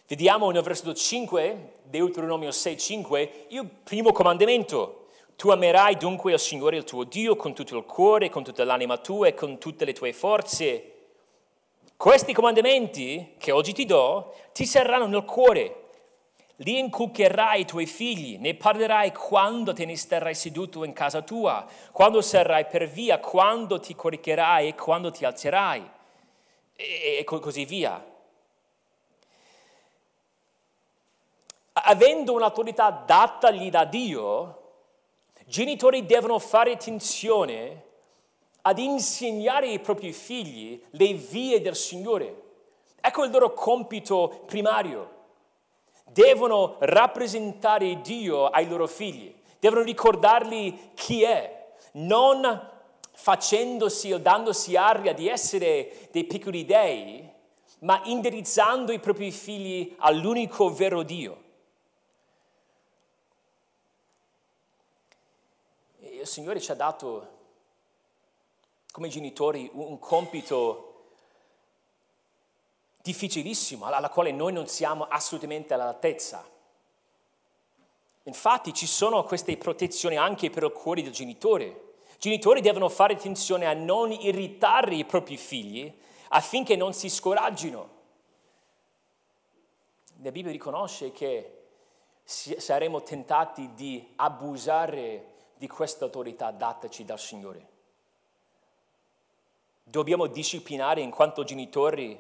Vediamo 0.05 0.51
nel 0.51 0.63
versetto 0.63 0.93
5, 0.93 1.75
Deuteronomio 1.83 2.51
6, 2.51 2.77
5, 2.77 3.45
il 3.51 3.65
primo 3.65 4.11
comandamento. 4.11 4.98
Tu 5.39 5.49
amerai 5.51 5.95
dunque 5.95 6.33
il 6.33 6.37
Signore 6.37 6.75
il 6.75 6.83
tuo 6.83 7.05
Dio 7.05 7.37
con 7.37 7.53
tutto 7.53 7.77
il 7.77 7.85
cuore, 7.85 8.27
con 8.27 8.43
tutta 8.43 8.65
l'anima 8.65 8.97
tua 8.97 9.27
e 9.27 9.33
con 9.33 9.57
tutte 9.57 9.85
le 9.85 9.93
tue 9.93 10.11
forze. 10.11 10.95
Questi 11.95 12.33
comandamenti 12.33 13.35
che 13.37 13.53
oggi 13.53 13.71
ti 13.71 13.85
do 13.85 14.35
ti 14.51 14.65
saranno 14.65 15.05
nel 15.05 15.23
cuore. 15.23 15.83
Li 16.57 16.77
inculcherai 16.79 17.59
ai 17.59 17.65
tuoi 17.65 17.85
figli, 17.85 18.37
ne 18.37 18.53
parlerai 18.53 19.13
quando 19.13 19.71
te 19.71 19.85
ne 19.85 19.95
starai 19.95 20.35
seduto 20.35 20.83
in 20.83 20.91
casa 20.91 21.21
tua, 21.21 21.65
quando 21.93 22.19
sarai 22.19 22.65
per 22.65 22.89
via, 22.89 23.19
quando 23.19 23.79
ti 23.79 23.95
coricherai 23.95 24.67
e 24.67 24.75
quando 24.75 25.09
ti 25.09 25.23
alzerai, 25.23 25.89
e, 26.75 27.17
e 27.17 27.23
così 27.23 27.63
via. 27.63 28.03
avendo 31.81 32.33
un'autorità 32.33 32.89
datagli 32.91 33.69
da 33.69 33.85
Dio, 33.85 34.58
genitori 35.49 36.05
devono 36.05 36.37
fare 36.37 36.73
attenzione 36.73 37.83
ad 38.61 38.77
insegnare 38.77 39.69
ai 39.69 39.79
propri 39.79 40.13
figli 40.13 40.79
le 40.91 41.13
vie 41.13 41.59
del 41.59 41.75
Signore. 41.75 42.43
Ecco 43.01 43.23
il 43.23 43.31
loro 43.31 43.53
compito 43.53 44.43
primario. 44.45 45.17
Devono 46.05 46.75
rappresentare 46.79 47.99
Dio 48.01 48.45
ai 48.45 48.67
loro 48.67 48.85
figli, 48.85 49.33
devono 49.59 49.81
ricordargli 49.81 50.91
chi 50.93 51.23
è, 51.23 51.73
non 51.93 52.67
facendosi 53.11 54.13
o 54.13 54.19
dandosi 54.19 54.75
aria 54.75 55.13
di 55.13 55.27
essere 55.27 56.09
dei 56.11 56.25
piccoli 56.25 56.63
dei, 56.65 57.27
ma 57.79 58.01
indirizzando 58.05 58.91
i 58.91 58.99
propri 58.99 59.31
figli 59.31 59.95
all'unico 59.97 60.71
vero 60.71 61.01
Dio. 61.03 61.47
Il 66.19 66.27
Signore 66.27 66.59
ci 66.59 66.71
ha 66.71 66.75
dato 66.75 67.37
come 68.91 69.07
genitori 69.07 69.69
un 69.73 69.97
compito 69.99 70.85
difficilissimo, 73.01 73.85
alla 73.85 74.09
quale 74.09 74.31
noi 74.31 74.51
non 74.51 74.67
siamo 74.67 75.05
assolutamente 75.05 75.73
all'altezza. 75.73 76.47
Infatti 78.23 78.73
ci 78.73 78.85
sono 78.85 79.23
queste 79.23 79.55
protezioni 79.57 80.17
anche 80.17 80.49
per 80.49 80.63
il 80.63 80.71
cuore 80.71 81.01
del 81.01 81.11
genitore. 81.11 81.65
I 81.65 82.17
genitori 82.19 82.61
devono 82.61 82.89
fare 82.89 83.13
attenzione 83.13 83.65
a 83.65 83.73
non 83.73 84.11
irritare 84.11 84.95
i 84.95 85.05
propri 85.05 85.37
figli 85.37 85.91
affinché 86.29 86.75
non 86.75 86.93
si 86.93 87.09
scoraggino. 87.09 87.97
La 90.21 90.31
Bibbia 90.31 90.51
riconosce 90.51 91.11
che 91.11 91.53
saremo 92.25 93.01
tentati 93.01 93.73
di 93.73 94.13
abusare 94.17 95.28
di 95.59 95.67
questa 95.67 96.05
autorità 96.05 96.51
dataci 96.51 97.03
dal 97.03 97.19
Signore. 97.19 97.67
Dobbiamo 99.83 100.27
disciplinare 100.27 101.01
in 101.01 101.09
quanto 101.09 101.43
genitori, 101.43 102.17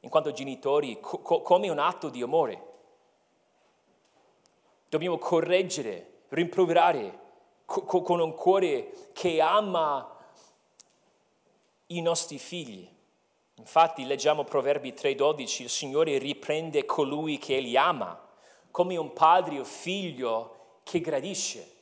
in 0.00 0.10
quanto 0.10 0.32
genitori 0.32 0.98
co- 0.98 1.20
come 1.20 1.68
un 1.68 1.78
atto 1.78 2.08
di 2.08 2.20
amore. 2.20 2.66
Dobbiamo 4.88 5.18
correggere, 5.18 6.22
rimproverare 6.30 7.18
co- 7.64 7.84
con 7.84 8.18
un 8.18 8.34
cuore 8.34 8.90
che 9.12 9.40
ama 9.40 10.16
i 11.86 12.00
nostri 12.00 12.38
figli. 12.38 12.88
Infatti 13.54 14.04
leggiamo 14.04 14.42
Proverbi 14.42 14.94
3:12, 14.94 15.62
il 15.62 15.70
Signore 15.70 16.18
riprende 16.18 16.84
colui 16.84 17.38
che 17.38 17.60
li 17.60 17.76
ama, 17.76 18.20
come 18.72 18.96
un 18.96 19.12
padre 19.12 19.60
o 19.60 19.64
figlio 19.64 20.78
che 20.82 21.00
gradisce. 21.00 21.78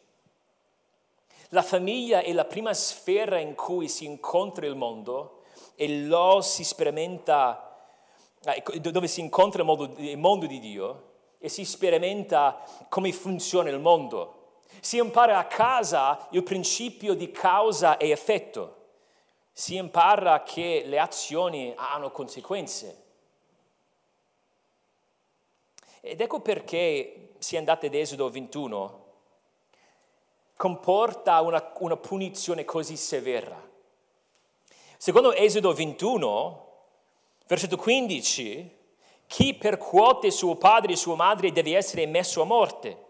La 1.49 1.63
famiglia 1.63 2.21
è 2.21 2.33
la 2.33 2.45
prima 2.45 2.75
sfera 2.75 3.39
in 3.39 3.55
cui 3.55 3.89
si 3.89 4.05
incontra 4.05 4.67
il 4.67 4.75
mondo 4.75 5.43
e 5.77 6.03
lo 6.05 6.43
si 6.43 6.63
sperimenta, 6.63 7.87
eh, 8.45 8.81
dove 8.81 9.07
si 9.07 9.21
incontra 9.21 9.61
il 9.61 9.67
mondo, 9.67 9.95
il 9.97 10.19
mondo 10.19 10.47
di 10.47 10.59
Dio 10.59 11.05
e 11.39 11.49
si 11.49 11.65
sperimenta 11.65 12.63
come 12.89 13.13
funziona 13.13 13.71
il 13.71 13.79
mondo. 13.79 14.35
Si 14.81 14.99
impara 14.99 15.39
a 15.39 15.47
casa 15.47 16.29
il 16.33 16.43
principio 16.43 17.15
di 17.15 17.31
causa 17.31 17.97
e 17.97 18.11
effetto. 18.11 18.77
Si 19.53 19.77
impara 19.77 20.43
che 20.43 20.83
le 20.85 20.99
azioni 20.99 21.73
hanno 21.77 22.11
conseguenze. 22.11 23.05
Ed 26.01 26.21
ecco 26.21 26.41
perché, 26.41 27.31
se 27.39 27.57
andate 27.57 27.87
ad 27.87 27.95
Esodo 27.95 28.31
21, 28.31 28.98
comporta 30.59 31.41
una, 31.41 31.73
una 31.79 31.97
punizione 31.97 32.65
così 32.65 32.97
severa. 32.97 33.57
Secondo 34.97 35.33
Esodo 35.33 35.73
21, 35.73 36.67
versetto 37.47 37.77
15, 37.77 38.77
Chi 39.29 39.55
percuote 39.55 40.33
suo 40.33 40.57
padre 40.57 40.95
e 40.95 40.97
sua 40.97 41.15
madre 41.15 41.53
deve 41.53 41.77
essere 41.77 42.07
messo 42.07 42.43
a 42.43 42.45
morte. 42.45 43.07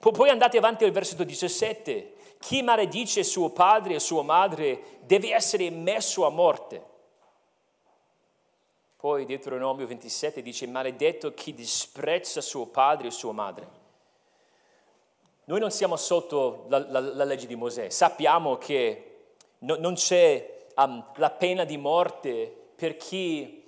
Poi 0.00 0.30
andate 0.30 0.56
avanti 0.56 0.84
al 0.84 0.90
versetto 0.90 1.24
17. 1.24 2.14
Chi 2.38 2.62
maledice 2.62 3.22
suo 3.22 3.50
padre 3.50 3.96
e 3.96 4.00
sua 4.00 4.22
madre 4.22 5.00
deve 5.02 5.34
essere 5.34 5.68
messo 5.68 6.24
a 6.24 6.30
morte. 6.30 6.82
Poi 8.96 9.26
Deuteronomio 9.26 9.86
27 9.86 10.40
dice 10.40 10.66
maledetto 10.66 11.34
chi 11.34 11.52
disprezza 11.52 12.40
suo 12.40 12.64
padre 12.64 13.08
e 13.08 13.10
sua 13.10 13.32
madre. 13.32 13.77
Noi 15.48 15.60
non 15.60 15.70
siamo 15.70 15.96
sotto 15.96 16.66
la, 16.68 16.78
la, 16.90 17.00
la 17.00 17.24
legge 17.24 17.46
di 17.46 17.56
Mosè, 17.56 17.88
sappiamo 17.88 18.58
che 18.58 19.30
no, 19.60 19.76
non 19.76 19.94
c'è 19.94 20.66
um, 20.76 21.02
la 21.14 21.30
pena 21.30 21.64
di 21.64 21.78
morte 21.78 22.54
per 22.74 22.98
chi 22.98 23.66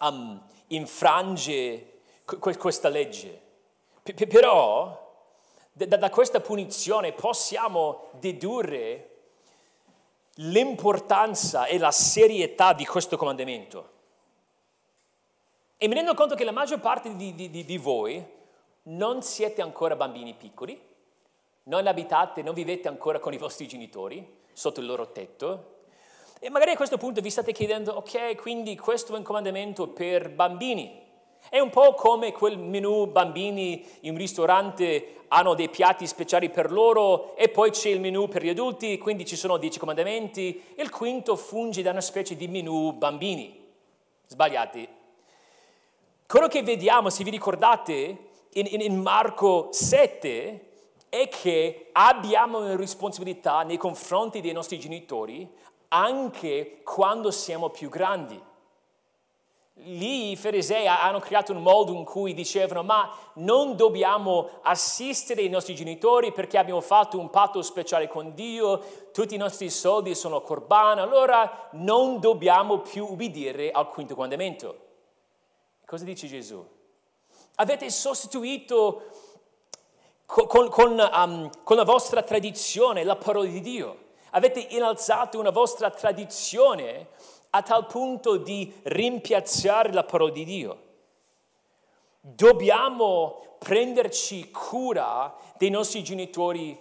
um, 0.00 0.40
infrange 0.68 2.02
questa 2.24 2.88
legge. 2.88 3.40
P- 4.00 4.26
però 4.28 5.12
da, 5.72 5.96
da 5.96 6.08
questa 6.08 6.38
punizione 6.38 7.10
possiamo 7.10 8.10
dedurre 8.12 9.16
l'importanza 10.34 11.64
e 11.66 11.78
la 11.78 11.90
serietà 11.90 12.72
di 12.72 12.86
questo 12.86 13.16
comandamento. 13.16 13.90
E 15.76 15.88
mi 15.88 15.94
rendo 15.94 16.14
conto 16.14 16.36
che 16.36 16.44
la 16.44 16.52
maggior 16.52 16.78
parte 16.78 17.16
di, 17.16 17.34
di, 17.34 17.50
di, 17.50 17.64
di 17.64 17.76
voi 17.76 18.24
non 18.84 19.20
siete 19.22 19.62
ancora 19.62 19.96
bambini 19.96 20.32
piccoli, 20.34 20.86
non 21.68 21.86
abitate, 21.86 22.42
non 22.42 22.54
vivete 22.54 22.88
ancora 22.88 23.18
con 23.18 23.32
i 23.32 23.38
vostri 23.38 23.68
genitori 23.68 24.26
sotto 24.52 24.80
il 24.80 24.86
loro 24.86 25.12
tetto. 25.12 25.76
E 26.40 26.50
magari 26.50 26.72
a 26.72 26.76
questo 26.76 26.98
punto 26.98 27.20
vi 27.20 27.30
state 27.30 27.52
chiedendo, 27.52 27.92
ok, 27.92 28.36
quindi 28.36 28.76
questo 28.76 29.14
è 29.14 29.18
un 29.18 29.22
comandamento 29.22 29.88
per 29.88 30.30
bambini. 30.30 31.06
È 31.50 31.58
un 31.58 31.70
po' 31.70 31.94
come 31.94 32.32
quel 32.32 32.58
menù 32.58 33.06
bambini 33.06 33.84
in 34.00 34.12
un 34.12 34.18
ristorante 34.18 35.24
hanno 35.28 35.54
dei 35.54 35.68
piatti 35.68 36.06
speciali 36.06 36.48
per 36.48 36.72
loro 36.72 37.36
e 37.36 37.48
poi 37.48 37.70
c'è 37.70 37.90
il 37.90 38.00
menù 38.00 38.28
per 38.28 38.42
gli 38.42 38.48
adulti, 38.48 38.96
quindi 38.98 39.26
ci 39.26 39.36
sono 39.36 39.58
dieci 39.58 39.78
comandamenti 39.78 40.62
e 40.74 40.82
il 40.82 40.90
quinto 40.90 41.36
funge 41.36 41.82
da 41.82 41.90
una 41.90 42.00
specie 42.00 42.34
di 42.34 42.48
menù 42.48 42.92
bambini. 42.92 43.66
Sbagliati. 44.26 44.88
Quello 46.26 46.48
che 46.48 46.62
vediamo, 46.62 47.10
se 47.10 47.24
vi 47.24 47.30
ricordate, 47.30 48.26
in, 48.52 48.66
in, 48.70 48.80
in 48.80 49.00
Marco 49.00 49.68
7 49.70 50.67
è 51.08 51.28
che 51.28 51.88
abbiamo 51.92 52.58
una 52.58 52.76
responsabilità 52.76 53.62
nei 53.62 53.76
confronti 53.76 54.40
dei 54.40 54.52
nostri 54.52 54.78
genitori 54.78 55.50
anche 55.88 56.80
quando 56.84 57.30
siamo 57.30 57.70
più 57.70 57.88
grandi. 57.88 58.40
Lì 59.82 60.32
i 60.32 60.36
farisei 60.36 60.88
hanno 60.88 61.20
creato 61.20 61.52
un 61.52 61.62
modo 61.62 61.92
in 61.92 62.04
cui 62.04 62.34
dicevano 62.34 62.82
ma 62.82 63.14
non 63.34 63.76
dobbiamo 63.76 64.50
assistere 64.62 65.42
i 65.42 65.48
nostri 65.48 65.76
genitori 65.76 66.32
perché 66.32 66.58
abbiamo 66.58 66.80
fatto 66.80 67.18
un 67.18 67.30
patto 67.30 67.62
speciale 67.62 68.08
con 68.08 68.34
Dio, 68.34 68.82
tutti 69.12 69.36
i 69.36 69.38
nostri 69.38 69.70
soldi 69.70 70.16
sono 70.16 70.40
corbana, 70.40 71.02
allora 71.02 71.68
non 71.72 72.18
dobbiamo 72.18 72.80
più 72.80 73.06
ubbidire 73.08 73.70
al 73.70 73.86
quinto 73.88 74.14
comandamento. 74.14 74.86
Cosa 75.86 76.04
dice 76.04 76.26
Gesù? 76.26 76.62
Avete 77.54 77.88
sostituito 77.88 79.02
con, 80.28 80.68
con, 80.68 81.10
um, 81.14 81.50
con 81.64 81.76
la 81.76 81.84
vostra 81.84 82.22
tradizione 82.22 83.02
la 83.02 83.16
parola 83.16 83.48
di 83.48 83.62
Dio. 83.62 84.06
Avete 84.32 84.60
innalzato 84.60 85.38
una 85.38 85.48
vostra 85.48 85.88
tradizione 85.88 87.08
a 87.50 87.62
tal 87.62 87.86
punto 87.86 88.36
di 88.36 88.70
rimpiazzare 88.82 89.90
la 89.90 90.04
parola 90.04 90.30
di 90.30 90.44
Dio. 90.44 90.82
Dobbiamo 92.20 93.56
prenderci 93.58 94.50
cura 94.50 95.34
dei 95.56 95.70
nostri 95.70 96.04
genitori 96.04 96.78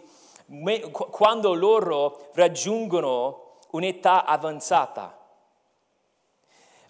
quando 0.92 1.54
loro 1.54 2.28
raggiungono 2.34 3.60
un'età 3.72 4.26
avanzata. 4.26 5.18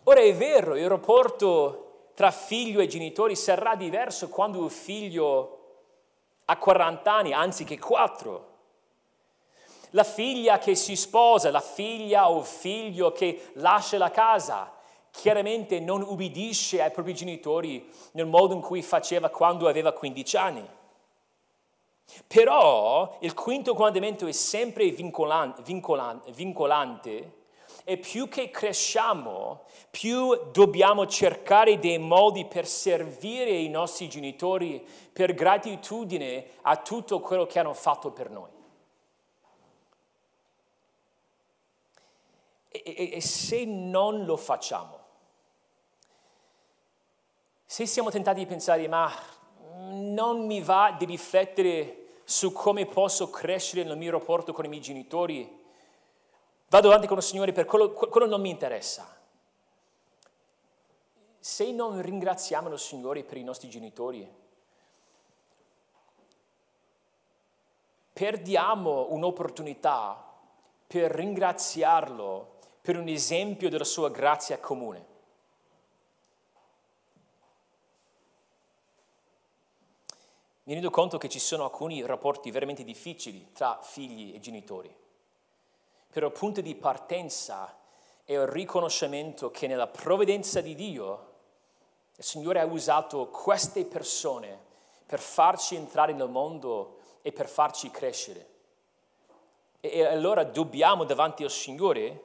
Ora 0.06 0.22
è 0.22 0.34
vero, 0.34 0.76
il 0.76 0.90
rapporto 0.90 2.10
tra 2.16 2.32
figlio 2.32 2.80
e 2.80 2.88
genitori 2.88 3.36
sarà 3.36 3.76
diverso 3.76 4.28
quando 4.30 4.60
un 4.60 4.70
figlio 4.70 5.57
ha 6.50 6.58
40 6.58 7.14
anni 7.14 7.34
anziché 7.34 7.78
4 7.78 8.56
la 9.92 10.04
figlia 10.04 10.58
che 10.58 10.76
si 10.76 10.96
sposa, 10.96 11.52
la 11.52 11.62
figlia 11.62 12.30
o 12.30 12.44
figlio 12.44 13.12
che 13.12 13.52
lascia 13.54 13.98
la 13.98 14.12
casa, 14.12 14.74
chiaramente 15.12 15.80
non 15.80 16.02
ubbidisce 16.02 16.82
ai 16.82 16.92
propri 16.92 17.14
genitori 17.14 17.90
nel 18.12 18.26
modo 18.26 18.54
in 18.54 18.62
cui 18.62 18.82
faceva 18.82 19.30
quando 19.30 19.68
aveva 19.68 19.94
15 19.94 20.38
anni. 20.38 20.70
Però 22.28 23.18
il 23.22 23.34
quinto 23.34 23.74
comandamento 23.74 24.28
è 24.28 24.32
sempre 24.32 24.90
vincolante, 24.90 25.62
vincolante, 25.62 26.32
vincolante 26.32 27.34
e 27.90 27.96
più 27.96 28.28
che 28.28 28.52
cresciamo, 28.52 29.64
più 29.90 30.52
dobbiamo 30.52 31.08
cercare 31.08 31.80
dei 31.80 31.98
modi 31.98 32.44
per 32.44 32.68
servire 32.68 33.52
i 33.52 33.70
nostri 33.70 34.10
genitori 34.10 34.86
per 35.14 35.34
gratitudine 35.34 36.48
a 36.64 36.76
tutto 36.76 37.22
quello 37.22 37.46
che 37.46 37.60
hanno 37.60 37.74
fatto 37.74 38.12
per 38.12 38.30
noi. 38.30 38.50
E, 42.72 43.12
e, 43.14 43.22
se 43.22 43.64
non 43.64 44.26
lo 44.26 44.36
facciamo, 44.36 45.00
se 47.64 47.86
siamo 47.86 48.12
tentati 48.12 48.40
di 48.40 48.46
pensare, 48.46 48.86
ma 48.90 49.10
non 49.78 50.46
mi 50.46 50.60
va 50.60 50.94
di 51.00 51.06
riflettere 51.06 52.08
su 52.26 52.52
come 52.52 52.86
posso 52.86 53.30
crescere 53.30 53.86
nel 53.86 53.96
mio 53.96 54.12
rapporto 54.12 54.52
con 54.52 54.66
i 54.66 54.68
miei 54.68 54.82
genitori, 54.82 55.66
vado 56.70 56.88
avanti 56.88 57.08
con 57.08 57.18
il 57.18 57.24
Signore 57.24 57.52
per 57.52 57.66
quello, 57.66 57.92
quello 57.92 58.28
non 58.28 58.42
mi 58.42 58.50
interessa. 58.50 59.16
Se 61.40 61.72
non 61.72 62.02
ringraziamo 62.02 62.70
il 62.70 62.80
Signore 62.80 63.24
per 63.24 63.38
i 63.38 63.44
nostri 63.44 63.70
genitori, 63.70 64.30
perdiamo 68.12 69.08
un'opportunità 69.12 70.24
per 70.88 71.12
ringraziarlo 71.12 72.56
per 72.82 72.98
un 72.98 73.08
esempio 73.08 73.70
della 73.70 73.84
sua 73.84 74.10
grazia 74.10 74.60
comune. 74.60 75.06
Mi 80.64 80.74
rendo 80.74 80.90
conto 80.90 81.18
che 81.18 81.30
ci 81.30 81.40
sono 81.40 81.64
alcuni 81.64 82.06
rapporti 82.06 82.52
veramente 82.52 82.84
difficili 82.84 83.54
tra 83.54 83.80
figli 83.82 84.34
e 84.36 84.40
genitori, 84.40 84.94
però 86.18 86.30
il 86.30 86.34
punto 86.34 86.62
di 86.62 86.74
partenza 86.74 87.78
è 88.24 88.34
il 88.34 88.48
riconoscimento 88.48 89.52
che 89.52 89.68
nella 89.68 89.86
provvidenza 89.86 90.62
di 90.62 90.74
Dio 90.74 91.34
il 92.16 92.24
Signore 92.24 92.60
ha 92.60 92.66
usato 92.66 93.28
queste 93.28 93.86
persone 93.86 94.60
per 95.06 95.20
farci 95.20 95.76
entrare 95.76 96.14
nel 96.14 96.28
mondo 96.28 96.98
e 97.22 97.32
per 97.32 97.48
farci 97.48 97.92
crescere. 97.92 98.48
E 99.80 100.06
allora 100.06 100.44
dobbiamo 100.44 101.04
davanti 101.04 101.44
al 101.44 101.52
Signore 101.52 102.24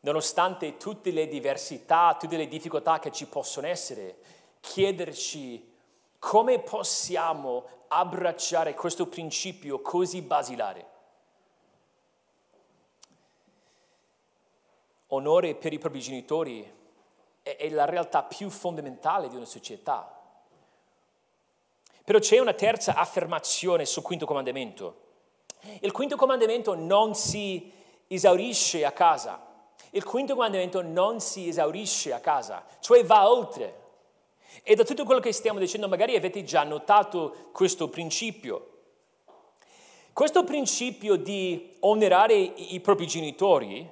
nonostante 0.00 0.78
tutte 0.78 1.10
le 1.10 1.28
diversità, 1.28 2.16
tutte 2.18 2.38
le 2.38 2.48
difficoltà 2.48 2.98
che 3.00 3.12
ci 3.12 3.26
possono 3.26 3.66
essere, 3.66 4.16
chiederci 4.60 5.74
come 6.18 6.58
possiamo 6.60 7.66
abbracciare 7.88 8.72
questo 8.72 9.08
principio 9.08 9.82
così 9.82 10.22
basilare. 10.22 10.94
Onore 15.16 15.54
per 15.54 15.72
i 15.72 15.78
propri 15.78 16.00
genitori 16.00 16.72
è, 17.42 17.56
è 17.56 17.68
la 17.70 17.84
realtà 17.84 18.22
più 18.22 18.48
fondamentale 18.50 19.28
di 19.28 19.36
una 19.36 19.44
società. 19.44 20.12
Però 22.04 22.18
c'è 22.18 22.38
una 22.38 22.54
terza 22.54 22.94
affermazione 22.94 23.84
sul 23.84 24.02
quinto 24.02 24.26
comandamento. 24.26 25.04
Il 25.80 25.92
quinto 25.92 26.16
comandamento 26.16 26.74
non 26.74 27.14
si 27.14 27.72
esaurisce 28.06 28.84
a 28.84 28.92
casa. 28.92 29.44
Il 29.90 30.04
quinto 30.04 30.34
comandamento 30.34 30.82
non 30.82 31.20
si 31.20 31.48
esaurisce 31.48 32.12
a 32.12 32.20
casa, 32.20 32.64
cioè 32.80 33.04
va 33.04 33.30
oltre. 33.30 33.84
E 34.62 34.74
da 34.74 34.84
tutto 34.84 35.04
quello 35.04 35.20
che 35.20 35.32
stiamo 35.32 35.58
dicendo 35.58 35.88
magari 35.88 36.14
avete 36.14 36.44
già 36.44 36.62
notato 36.62 37.50
questo 37.52 37.88
principio. 37.88 38.72
Questo 40.12 40.44
principio 40.44 41.16
di 41.16 41.76
onorare 41.80 42.34
i 42.34 42.80
propri 42.80 43.06
genitori, 43.06 43.86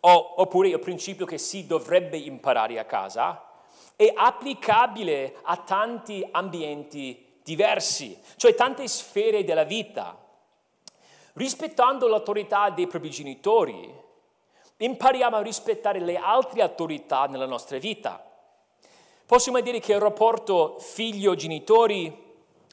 oppure 0.00 0.68
il 0.68 0.78
principio 0.78 1.26
che 1.26 1.38
si 1.38 1.66
dovrebbe 1.66 2.16
imparare 2.16 2.78
a 2.78 2.84
casa, 2.84 3.44
è 3.96 4.10
applicabile 4.14 5.36
a 5.42 5.56
tanti 5.58 6.26
ambienti 6.30 7.38
diversi, 7.42 8.18
cioè 8.36 8.54
tante 8.54 8.86
sfere 8.88 9.44
della 9.44 9.64
vita. 9.64 10.16
Rispettando 11.34 12.08
l'autorità 12.08 12.70
dei 12.70 12.86
propri 12.86 13.10
genitori, 13.10 13.92
impariamo 14.78 15.36
a 15.36 15.42
rispettare 15.42 16.00
le 16.00 16.16
altre 16.16 16.62
autorità 16.62 17.26
nella 17.26 17.46
nostra 17.46 17.78
vita. 17.78 18.24
Possiamo 19.26 19.60
dire 19.60 19.80
che 19.80 19.92
il 19.92 20.00
rapporto 20.00 20.76
figlio-genitori 20.80 22.29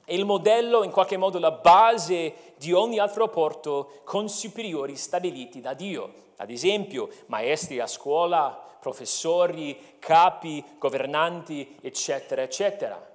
è 0.07 0.13
il 0.13 0.23
modello, 0.23 0.83
in 0.83 0.91
qualche 0.91 1.17
modo 1.17 1.37
la 1.37 1.51
base 1.51 2.53
di 2.55 2.71
ogni 2.71 2.97
altro 2.97 3.25
rapporto 3.25 3.99
con 4.05 4.29
superiori 4.29 4.95
stabiliti 4.95 5.59
da 5.59 5.73
Dio. 5.73 6.13
Ad 6.37 6.49
esempio, 6.49 7.09
maestri 7.25 7.81
a 7.81 7.87
scuola, 7.87 8.57
professori, 8.79 9.97
capi, 9.99 10.63
governanti, 10.77 11.77
eccetera, 11.81 12.41
eccetera. 12.41 13.05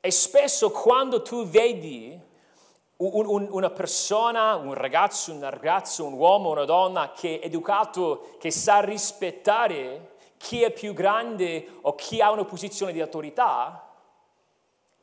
E 0.00 0.10
spesso 0.10 0.72
quando 0.72 1.22
tu 1.22 1.46
vedi 1.46 2.18
un, 2.96 3.24
un, 3.24 3.46
una 3.48 3.70
persona, 3.70 4.56
un 4.56 4.74
ragazzo, 4.74 5.30
un 5.30 5.48
ragazzo, 5.48 6.04
un 6.04 6.14
uomo, 6.14 6.50
una 6.50 6.64
donna 6.64 7.12
che 7.12 7.38
è 7.38 7.46
educato, 7.46 8.34
che 8.40 8.50
sa 8.50 8.80
rispettare 8.80 10.16
chi 10.36 10.62
è 10.62 10.72
più 10.72 10.94
grande 10.94 11.78
o 11.82 11.94
chi 11.94 12.20
ha 12.20 12.32
una 12.32 12.44
posizione 12.44 12.90
di 12.92 13.00
autorità, 13.00 13.83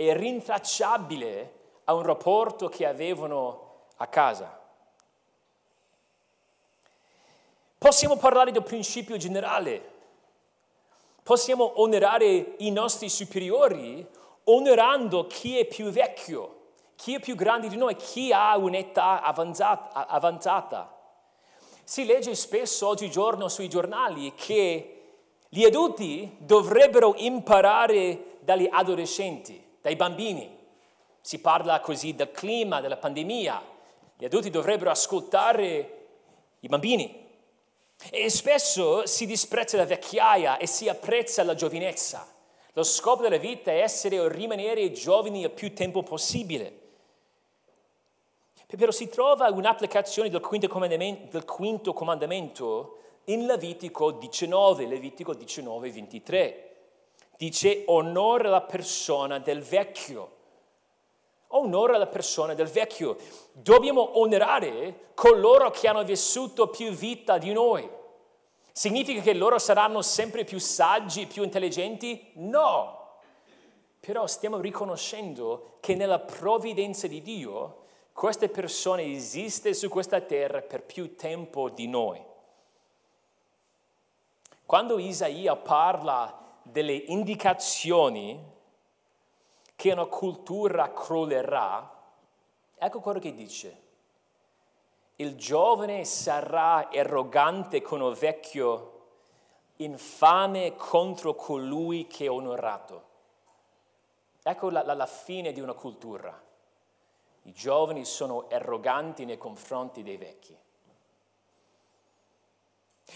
è 0.07 0.15
rintracciabile 0.15 1.53
a 1.85 1.93
un 1.93 2.03
rapporto 2.03 2.67
che 2.69 2.85
avevano 2.85 3.85
a 3.97 4.07
casa. 4.07 4.59
Possiamo 7.77 8.15
parlare 8.17 8.51
del 8.51 8.63
principio 8.63 9.17
generale. 9.17 9.89
Possiamo 11.23 11.81
onorare 11.81 12.55
i 12.59 12.71
nostri 12.71 13.09
superiori 13.09 14.07
onorando 14.45 15.27
chi 15.27 15.57
è 15.57 15.65
più 15.65 15.89
vecchio, 15.89 16.59
chi 16.95 17.15
è 17.15 17.19
più 17.19 17.35
grande 17.35 17.67
di 17.67 17.77
noi, 17.77 17.95
chi 17.95 18.31
ha 18.31 18.55
un'età 18.57 19.21
avanzata. 19.21 20.07
avanzata. 20.07 20.95
Si 21.83 22.05
legge 22.05 22.35
spesso 22.35 22.87
oggigiorno 22.87 23.47
sui 23.47 23.67
giornali 23.67 24.33
che 24.35 25.01
gli 25.49 25.65
adulti 25.65 26.35
dovrebbero 26.37 27.15
imparare 27.17 28.37
dagli 28.39 28.69
adolescenti, 28.71 29.70
dai 29.81 29.95
bambini. 29.95 30.59
Si 31.19 31.39
parla 31.39 31.79
così 31.79 32.15
del 32.15 32.31
clima, 32.31 32.81
della 32.81 32.97
pandemia. 32.97 33.61
Gli 34.17 34.25
adulti 34.25 34.49
dovrebbero 34.49 34.89
ascoltare 34.89 36.07
i 36.59 36.67
bambini. 36.67 37.29
E 38.09 38.29
spesso 38.29 39.05
si 39.05 39.25
disprezza 39.25 39.77
la 39.77 39.85
vecchiaia 39.85 40.57
e 40.57 40.65
si 40.65 40.89
apprezza 40.89 41.43
la 41.43 41.55
giovinezza. 41.55 42.27
Lo 42.73 42.83
scopo 42.83 43.21
della 43.21 43.37
vita 43.37 43.71
è 43.71 43.81
essere 43.81 44.19
o 44.19 44.27
rimanere 44.27 44.91
giovani 44.91 45.41
il 45.41 45.51
più 45.51 45.73
tempo 45.73 46.03
possibile. 46.03 46.79
Però 48.65 48.91
si 48.91 49.09
trova 49.09 49.49
un'applicazione 49.49 50.29
del 50.29 50.39
quinto 50.39 50.69
comandamento, 50.69 51.31
del 51.31 51.45
quinto 51.45 51.91
comandamento 51.91 52.99
in 53.25 53.45
Levitico 53.45 54.11
19, 54.11 54.87
Levitico 54.87 55.33
19, 55.33 55.91
23. 55.91 56.70
Dice 57.41 57.85
onora 57.87 58.49
la 58.49 58.61
persona 58.61 59.39
del 59.39 59.63
vecchio. 59.63 60.31
Onora 61.47 61.97
la 61.97 62.05
persona 62.05 62.53
del 62.53 62.67
vecchio. 62.67 63.17
Dobbiamo 63.51 64.19
onorare 64.19 65.07
coloro 65.15 65.71
che 65.71 65.87
hanno 65.87 66.03
vissuto 66.03 66.67
più 66.67 66.91
vita 66.91 67.39
di 67.39 67.51
noi. 67.51 67.89
Significa 68.71 69.21
che 69.21 69.33
loro 69.33 69.57
saranno 69.57 70.03
sempre 70.03 70.43
più 70.43 70.59
saggi, 70.59 71.25
più 71.25 71.41
intelligenti? 71.41 72.29
No. 72.33 73.15
Però 73.99 74.27
stiamo 74.27 74.59
riconoscendo 74.59 75.77
che 75.79 75.95
nella 75.95 76.19
provvidenza 76.19 77.07
di 77.07 77.23
Dio 77.23 77.85
queste 78.13 78.49
persone 78.49 79.01
esistono 79.15 79.73
su 79.73 79.89
questa 79.89 80.21
terra 80.21 80.61
per 80.61 80.83
più 80.83 81.15
tempo 81.15 81.69
di 81.69 81.87
noi. 81.87 82.23
Quando 84.63 84.99
Isaia 84.99 85.55
parla 85.55 86.40
delle 86.63 86.93
indicazioni 86.93 88.49
che 89.75 89.91
una 89.91 90.05
cultura 90.05 90.93
crollerà, 90.93 91.99
ecco 92.75 92.99
quello 92.99 93.19
che 93.19 93.33
dice. 93.33 93.81
Il 95.15 95.35
giovane 95.35 96.05
sarà 96.05 96.89
arrogante 96.89 97.81
con 97.81 98.01
il 98.03 98.15
vecchio, 98.15 98.99
infame 99.77 100.75
contro 100.75 101.35
colui 101.35 102.07
che 102.07 102.25
è 102.25 102.29
onorato. 102.29 103.09
Ecco 104.43 104.69
la, 104.69 104.83
la, 104.83 104.93
la 104.93 105.05
fine 105.05 105.51
di 105.51 105.59
una 105.59 105.73
cultura. 105.73 106.39
I 107.43 107.51
giovani 107.53 108.05
sono 108.05 108.47
arroganti 108.49 109.25
nei 109.25 109.37
confronti 109.37 110.03
dei 110.03 110.17
vecchi. 110.17 110.55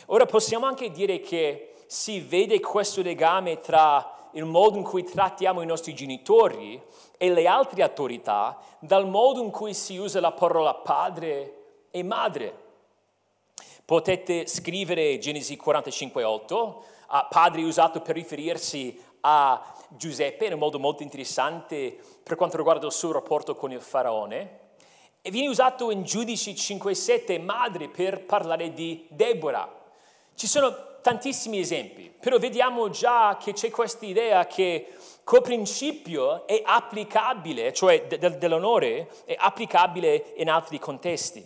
Ora 0.08 0.26
possiamo 0.26 0.66
anche 0.66 0.92
dire 0.92 1.20
che 1.20 1.75
si 1.88 2.20
vede 2.20 2.60
questo 2.60 3.02
legame 3.02 3.60
tra 3.60 4.30
il 4.32 4.46
modo 4.46 4.78
in 4.78 4.84
cui 4.84 5.04
trattiamo 5.04 5.62
i 5.62 5.66
nostri 5.66 5.94
genitori 5.94 6.82
e 7.18 7.30
le 7.30 7.48
altre 7.48 7.84
autorità 7.84 8.58
dal 8.80 9.08
modo 9.08 9.42
in 9.42 9.50
cui 9.50 9.74
si 9.74 9.98
usa 9.98 10.20
la 10.20 10.32
parola 10.32 10.74
padre 10.74 11.88
e 11.92 12.04
madre. 12.04 12.64
Potete 13.86 14.48
scrivere 14.48 15.18
Genesi 15.20 15.58
45:8, 15.58 16.84
padre 17.30 17.64
usato 17.64 18.02
per 18.02 18.16
riferirsi 18.16 19.00
a 19.22 19.74
Giuseppe 19.90 20.48
in 20.48 20.54
un 20.54 20.60
modo 20.60 20.80
molto 20.80 21.04
interessante 21.04 21.98
per 22.22 22.36
quanto 22.36 22.58
riguarda 22.58 22.88
il 22.88 22.92
suo 22.92 23.12
rapporto 23.12 23.56
con 23.56 23.72
il 23.72 23.82
faraone, 23.82 24.60
e 25.22 25.32
viene 25.32 25.48
usato 25.48 25.92
in 25.92 26.04
Giudici 26.04 26.54
5:7 26.56 27.40
madre 27.40 27.88
per 27.88 28.26
parlare 28.26 28.74
di 28.74 29.06
Deborah. 29.10 29.72
Ci 30.36 30.48
sono 30.48 30.76
tantissimi 31.06 31.60
esempi, 31.60 32.12
però 32.20 32.40
vediamo 32.40 32.90
già 32.90 33.38
che 33.40 33.54
c'è 33.54 33.70
questa 33.70 34.08
idea 34.08 34.48
che 34.48 34.92
quel 35.24 35.44
principio 35.44 36.48
è 36.48 36.64
applicabile, 36.66 37.72
cioè 37.74 38.08
de- 38.08 38.40
dell'onore, 38.40 39.12
è 39.26 39.36
applicabile 39.38 40.34
in 40.38 40.50
altri 40.50 40.80
contesti. 40.80 41.46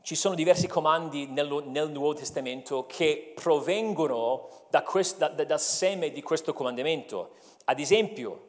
Ci 0.00 0.14
sono 0.14 0.34
diversi 0.34 0.66
comandi 0.68 1.26
nel, 1.26 1.46
Nuovo 1.46 2.14
Testamento 2.14 2.86
che 2.86 3.32
provengono 3.34 4.48
da 4.70 4.82
quest, 4.82 5.18
da, 5.18 5.44
dal 5.44 5.60
seme 5.60 6.12
di 6.12 6.22
questo 6.22 6.54
comandamento. 6.54 7.34
Ad 7.66 7.78
esempio, 7.78 8.46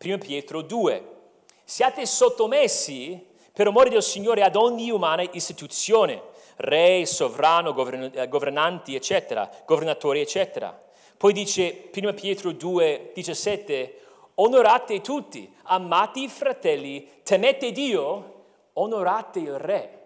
1 0.00 0.18
Pietro 0.18 0.62
2, 0.62 1.16
siate 1.64 2.06
sottomessi 2.06 3.26
per 3.58 3.66
amore 3.66 3.90
del 3.90 4.04
Signore 4.04 4.44
ad 4.44 4.54
ogni 4.54 4.88
umana 4.88 5.28
istituzione, 5.32 6.22
re, 6.58 7.04
sovrano, 7.04 7.74
eh, 8.12 8.28
governanti, 8.28 8.94
eccetera, 8.94 9.50
governatori, 9.66 10.20
eccetera. 10.20 10.80
Poi 11.16 11.32
dice 11.32 11.90
1 11.92 12.14
Pietro 12.14 12.52
2, 12.52 13.10
17, 13.12 14.00
onorate 14.36 15.00
tutti, 15.00 15.52
amate 15.64 16.20
i 16.20 16.28
fratelli, 16.28 17.08
temete 17.24 17.72
Dio, 17.72 18.44
onorate 18.74 19.40
il 19.40 19.58
re. 19.58 20.02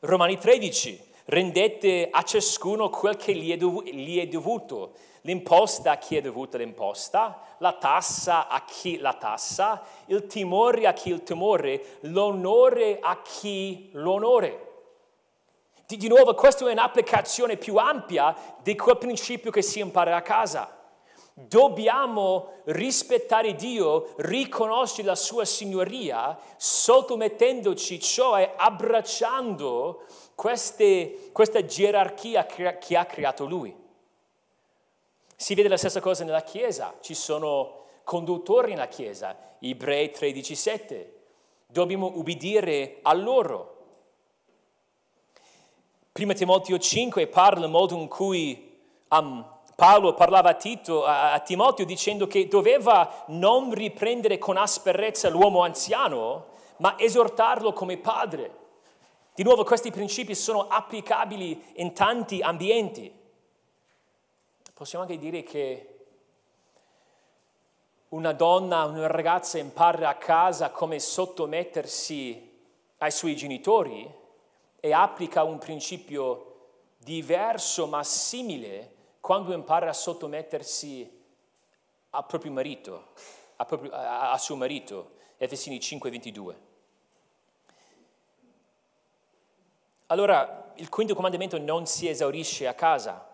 Romani 0.00 0.36
13, 0.36 1.02
rendete 1.24 2.08
a 2.10 2.22
ciascuno 2.24 2.90
quel 2.90 3.16
che 3.16 3.34
gli 3.34 3.50
è, 4.18 4.26
dovuto, 4.26 4.92
l'imposta 5.22 5.92
a 5.92 5.98
chi 5.98 6.16
è 6.16 6.20
dovuta 6.20 6.58
l'imposta, 6.58 7.40
la 7.58 7.72
tassa 7.74 8.48
a 8.48 8.64
chi 8.64 8.98
la 8.98 9.14
tassa, 9.14 9.82
il 10.06 10.26
timore 10.26 10.86
a 10.86 10.92
chi 10.92 11.10
il 11.10 11.22
timore, 11.22 11.98
l'onore 12.02 12.98
a 13.00 13.20
chi 13.22 13.90
l'onore. 13.92 14.68
Di, 15.86 15.96
di 15.96 16.08
nuovo, 16.08 16.34
questa 16.34 16.66
è 16.68 16.72
un'applicazione 16.72 17.56
più 17.56 17.76
ampia 17.76 18.34
di 18.62 18.76
quel 18.76 18.98
principio 18.98 19.50
che 19.50 19.62
si 19.62 19.80
impara 19.80 20.16
a 20.16 20.22
casa. 20.22 20.76
Dobbiamo 21.34 22.60
rispettare 22.64 23.54
Dio, 23.54 24.12
riconoscere 24.18 25.08
la 25.08 25.14
sua 25.14 25.44
signoria, 25.44 26.38
sottomettendoci, 26.56 27.98
cioè 27.98 28.54
abbracciando 28.56 30.04
queste, 30.34 31.30
questa 31.32 31.64
gerarchia 31.64 32.46
che 32.46 32.96
ha 32.96 33.04
creato 33.06 33.46
Lui. 33.46 33.79
Si 35.40 35.54
vede 35.54 35.68
la 35.70 35.78
stessa 35.78 36.00
cosa 36.00 36.22
nella 36.22 36.42
Chiesa, 36.42 36.98
ci 37.00 37.14
sono 37.14 37.84
conduttori 38.04 38.72
nella 38.72 38.88
Chiesa, 38.88 39.54
Ebrei 39.58 40.12
13,7. 40.14 41.06
Dobbiamo 41.66 42.12
ubbidire 42.14 42.98
a 43.00 43.14
loro. 43.14 43.76
Prima 46.12 46.34
Timoteo 46.34 46.78
5 46.78 47.26
parla 47.28 47.60
del 47.60 47.70
modo 47.70 47.96
in 47.96 48.06
cui 48.06 48.82
um, 49.08 49.42
Paolo 49.76 50.12
parlava 50.12 50.50
a, 50.50 50.54
Tito, 50.54 51.06
a, 51.06 51.32
a 51.32 51.40
Timoteo 51.40 51.86
dicendo 51.86 52.26
che 52.26 52.46
doveva 52.46 53.24
non 53.28 53.72
riprendere 53.72 54.36
con 54.36 54.58
asperezza 54.58 55.30
l'uomo 55.30 55.62
anziano, 55.62 56.48
ma 56.76 56.98
esortarlo 56.98 57.72
come 57.72 57.96
padre. 57.96 58.58
Di 59.34 59.42
nuovo 59.42 59.64
questi 59.64 59.90
principi 59.90 60.34
sono 60.34 60.68
applicabili 60.68 61.72
in 61.76 61.94
tanti 61.94 62.42
ambienti. 62.42 63.19
Possiamo 64.80 65.04
anche 65.04 65.18
dire 65.18 65.42
che 65.42 66.06
una 68.08 68.32
donna, 68.32 68.86
una 68.86 69.08
ragazza 69.08 69.58
impara 69.58 70.08
a 70.08 70.14
casa 70.14 70.70
come 70.70 70.98
sottomettersi 70.98 72.58
ai 72.96 73.10
suoi 73.10 73.36
genitori 73.36 74.10
e 74.80 74.92
applica 74.94 75.42
un 75.42 75.58
principio 75.58 76.68
diverso 76.96 77.88
ma 77.88 78.02
simile 78.02 78.94
quando 79.20 79.52
impara 79.52 79.90
a 79.90 79.92
sottomettersi 79.92 81.24
a 82.08 82.22
proprio 82.22 82.50
marito, 82.50 83.08
a, 83.56 83.66
proprio, 83.66 83.92
a, 83.92 84.30
a 84.30 84.38
suo 84.38 84.56
marito, 84.56 85.16
Efesini 85.36 85.76
5:22. 85.76 86.54
Allora, 90.06 90.72
il 90.76 90.88
quinto 90.88 91.14
comandamento 91.14 91.58
non 91.58 91.84
si 91.84 92.08
esaurisce 92.08 92.66
a 92.66 92.72
casa. 92.72 93.29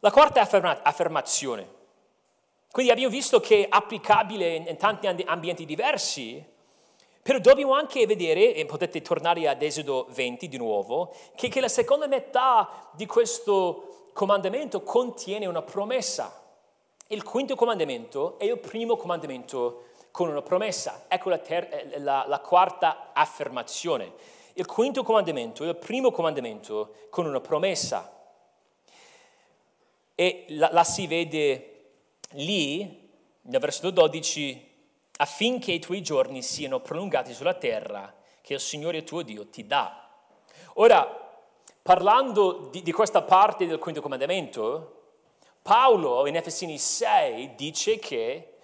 La 0.00 0.10
quarta 0.10 0.40
afferma- 0.40 0.82
affermazione. 0.82 1.78
Quindi 2.70 2.90
abbiamo 2.90 3.10
visto 3.10 3.40
che 3.40 3.64
è 3.64 3.66
applicabile 3.68 4.54
in, 4.54 4.76
tanti 4.76 5.06
ambienti 5.06 5.66
diversi, 5.66 6.42
però 7.22 7.38
dobbiamo 7.38 7.74
anche 7.74 8.06
vedere, 8.06 8.54
e 8.54 8.64
potete 8.64 9.02
tornare 9.02 9.46
ad 9.46 9.60
Esodo 9.60 10.06
20 10.10 10.48
di 10.48 10.56
nuovo, 10.56 11.12
che, 11.34 11.48
che 11.48 11.60
la 11.60 11.68
seconda 11.68 12.06
metà 12.06 12.88
di 12.92 13.04
questo 13.06 14.06
comandamento 14.14 14.82
contiene 14.82 15.46
una 15.46 15.62
promessa. 15.62 16.34
Il 17.08 17.22
quinto 17.22 17.54
comandamento 17.54 18.38
è 18.38 18.44
il 18.44 18.58
primo 18.58 18.96
comandamento 18.96 19.88
con 20.12 20.28
una 20.28 20.42
promessa. 20.42 21.04
Ecco 21.08 21.28
la, 21.28 21.38
ter- 21.38 21.98
la, 21.98 22.24
la 22.26 22.38
quarta 22.38 23.10
affermazione. 23.12 24.12
Il 24.54 24.66
quinto 24.66 25.02
comandamento 25.02 25.64
è 25.64 25.68
il 25.68 25.76
primo 25.76 26.10
comandamento 26.10 26.94
con 27.10 27.26
una 27.26 27.40
promessa. 27.40 28.19
E 30.20 30.44
la, 30.48 30.68
la 30.70 30.84
si 30.84 31.06
vede 31.06 31.92
lì, 32.32 33.08
nel 33.40 33.58
versetto 33.58 33.88
12, 33.88 34.68
affinché 35.16 35.72
i 35.72 35.78
tuoi 35.78 36.02
giorni 36.02 36.42
siano 36.42 36.80
prolungati 36.80 37.32
sulla 37.32 37.54
terra 37.54 38.14
che 38.42 38.52
il 38.52 38.60
Signore 38.60 39.02
tuo 39.02 39.22
Dio 39.22 39.46
ti 39.46 39.66
dà. 39.66 40.10
Ora, 40.74 41.06
parlando 41.80 42.68
di, 42.70 42.82
di 42.82 42.92
questa 42.92 43.22
parte 43.22 43.66
del 43.66 43.78
quinto 43.78 44.02
comandamento, 44.02 45.04
Paolo 45.62 46.26
in 46.26 46.36
Efesini 46.36 46.76
6 46.76 47.54
dice 47.54 47.98
che 47.98 48.56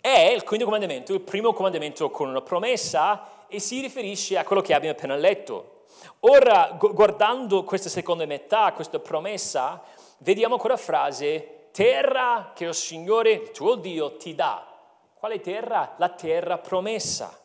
è 0.00 0.32
il 0.34 0.42
quinto 0.42 0.64
comandamento, 0.64 1.14
il 1.14 1.20
primo 1.20 1.52
comandamento 1.52 2.10
con 2.10 2.28
una 2.28 2.42
promessa 2.42 3.46
e 3.46 3.60
si 3.60 3.80
riferisce 3.80 4.36
a 4.36 4.42
quello 4.42 4.60
che 4.60 4.74
abbiamo 4.74 4.96
appena 4.96 5.14
letto. 5.14 5.84
Ora, 6.20 6.76
guardando 6.76 7.62
questa 7.62 7.88
seconda 7.88 8.26
metà, 8.26 8.72
questa 8.72 8.98
promessa, 8.98 9.84
vediamo 10.20 10.56
quella 10.56 10.76
frase, 10.76 11.68
terra 11.72 12.52
che 12.54 12.64
il 12.64 12.74
Signore, 12.74 13.32
il 13.32 13.50
tuo 13.50 13.74
Dio, 13.76 14.16
ti 14.16 14.34
dà. 14.34 14.66
Quale 15.14 15.40
terra? 15.40 15.94
La 15.98 16.08
terra 16.10 16.58
promessa. 16.58 17.38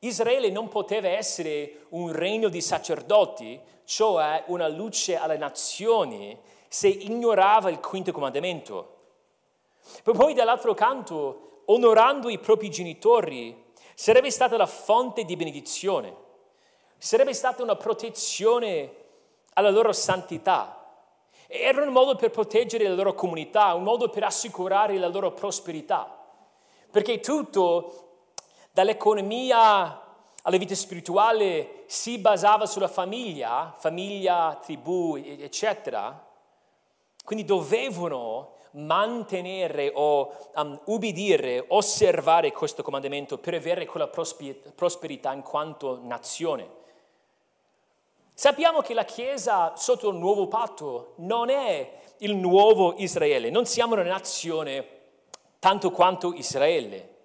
Israele 0.00 0.50
non 0.50 0.68
poteva 0.68 1.08
essere 1.08 1.86
un 1.90 2.12
regno 2.12 2.48
di 2.48 2.60
sacerdoti, 2.60 3.60
cioè 3.84 4.44
una 4.46 4.68
luce 4.68 5.16
alle 5.16 5.36
nazioni, 5.36 6.38
se 6.68 6.88
ignorava 6.88 7.70
il 7.70 7.80
quinto 7.80 8.12
comandamento. 8.12 8.96
Poi 10.04 10.34
dall'altro 10.34 10.74
canto, 10.74 11.62
onorando 11.66 12.28
i 12.28 12.38
propri 12.38 12.70
genitori, 12.70 13.66
sarebbe 13.94 14.30
stata 14.30 14.56
la 14.56 14.66
fonte 14.66 15.24
di 15.24 15.34
benedizione, 15.34 16.14
sarebbe 16.98 17.34
stata 17.34 17.62
una 17.62 17.76
protezione 17.76 19.06
alla 19.58 19.70
loro 19.70 19.92
santità. 19.92 20.76
Era 21.48 21.82
un 21.82 21.88
modo 21.88 22.14
per 22.14 22.30
proteggere 22.30 22.86
la 22.86 22.94
loro 22.94 23.14
comunità, 23.14 23.74
un 23.74 23.82
modo 23.82 24.08
per 24.08 24.22
assicurare 24.22 24.96
la 24.98 25.08
loro 25.08 25.32
prosperità. 25.32 26.16
Perché 26.90 27.18
tutto, 27.18 28.34
dall'economia 28.70 30.04
alla 30.42 30.56
vita 30.56 30.74
spirituale, 30.76 31.82
si 31.86 32.18
basava 32.18 32.66
sulla 32.66 32.86
famiglia, 32.86 33.74
famiglia, 33.76 34.58
tribù, 34.62 35.16
eccetera. 35.16 36.24
Quindi 37.24 37.44
dovevano 37.44 38.52
mantenere 38.72 39.90
o 39.92 40.50
um, 40.54 40.80
ubbidire, 40.84 41.64
osservare 41.68 42.52
questo 42.52 42.82
comandamento 42.82 43.38
per 43.38 43.54
avere 43.54 43.86
quella 43.86 44.08
prosperità 44.08 45.32
in 45.32 45.42
quanto 45.42 45.98
nazione. 46.02 46.77
Sappiamo 48.38 48.82
che 48.82 48.94
la 48.94 49.04
Chiesa 49.04 49.74
sotto 49.74 50.10
il 50.10 50.16
nuovo 50.16 50.46
patto 50.46 51.14
non 51.16 51.50
è 51.50 52.02
il 52.18 52.36
nuovo 52.36 52.94
Israele, 52.98 53.50
non 53.50 53.66
siamo 53.66 53.94
una 53.94 54.04
nazione 54.04 54.86
tanto 55.58 55.90
quanto 55.90 56.32
Israele. 56.32 57.16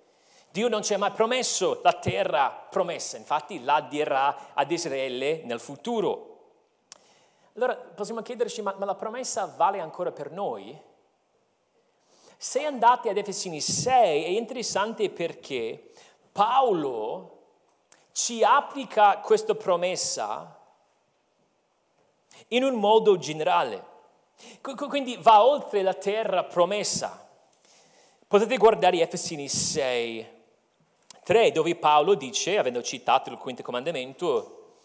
Dio 0.49 0.67
non 0.69 0.81
ci 0.81 0.95
ha 0.95 0.97
mai 0.97 1.11
promesso 1.11 1.81
la 1.83 1.93
terra 1.93 2.49
promessa, 2.49 3.17
infatti 3.17 3.63
la 3.63 3.81
dirà 3.81 4.55
ad 4.55 4.71
Israele 4.71 5.43
nel 5.43 5.59
futuro. 5.59 6.45
Allora 7.57 7.75
possiamo 7.75 8.23
chiederci, 8.23 8.63
ma, 8.63 8.73
ma 8.79 8.85
la 8.85 8.95
promessa 8.95 9.45
vale 9.55 9.79
ancora 9.79 10.11
per 10.11 10.31
noi? 10.31 10.75
Se 12.37 12.65
andate 12.65 13.09
ad 13.09 13.17
Efesini 13.17 13.61
6 13.61 14.23
è 14.23 14.29
interessante 14.29 15.11
perché 15.11 15.91
Paolo 16.31 17.41
ci 18.13 18.43
applica 18.43 19.19
questa 19.19 19.53
promessa 19.53 20.57
in 22.49 22.63
un 22.63 22.75
modo 22.75 23.17
generale. 23.17 23.91
Quindi 24.61 25.17
va 25.17 25.43
oltre 25.43 25.81
la 25.81 25.93
terra 25.93 26.43
promessa. 26.43 27.29
Potete 28.27 28.57
guardare 28.57 29.01
Efesini 29.01 29.47
6, 29.47 30.27
3, 31.23 31.51
dove 31.51 31.75
Paolo 31.75 32.15
dice, 32.15 32.57
avendo 32.57 32.81
citato 32.81 33.29
il 33.29 33.37
quinto 33.37 33.61
comandamento, 33.61 34.77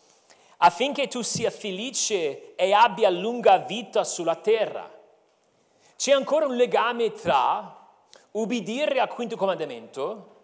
affinché 0.59 1.09
tu 1.09 1.22
sia 1.22 1.51
felice 1.51 2.55
e 2.55 2.72
abbia 2.72 3.11
lunga 3.11 3.59
vita 3.59 4.05
sulla 4.05 4.36
terra. 4.36 4.90
C'è 5.96 6.12
ancora 6.12 6.46
un 6.46 6.57
legame 6.57 7.12
tra 7.12 7.88
ubbidire 8.32 9.01
al 9.01 9.09
quinto 9.09 9.36
comandamento 9.36 10.36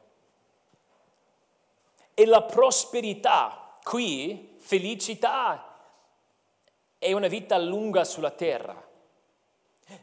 e 2.14 2.24
la 2.26 2.42
prosperità. 2.42 3.78
Qui 3.82 4.57
felicità 4.59 5.73
e 7.05 7.12
una 7.12 7.28
vita 7.28 7.59
lunga 7.59 8.02
sulla 8.02 8.30
terra. 8.30 8.82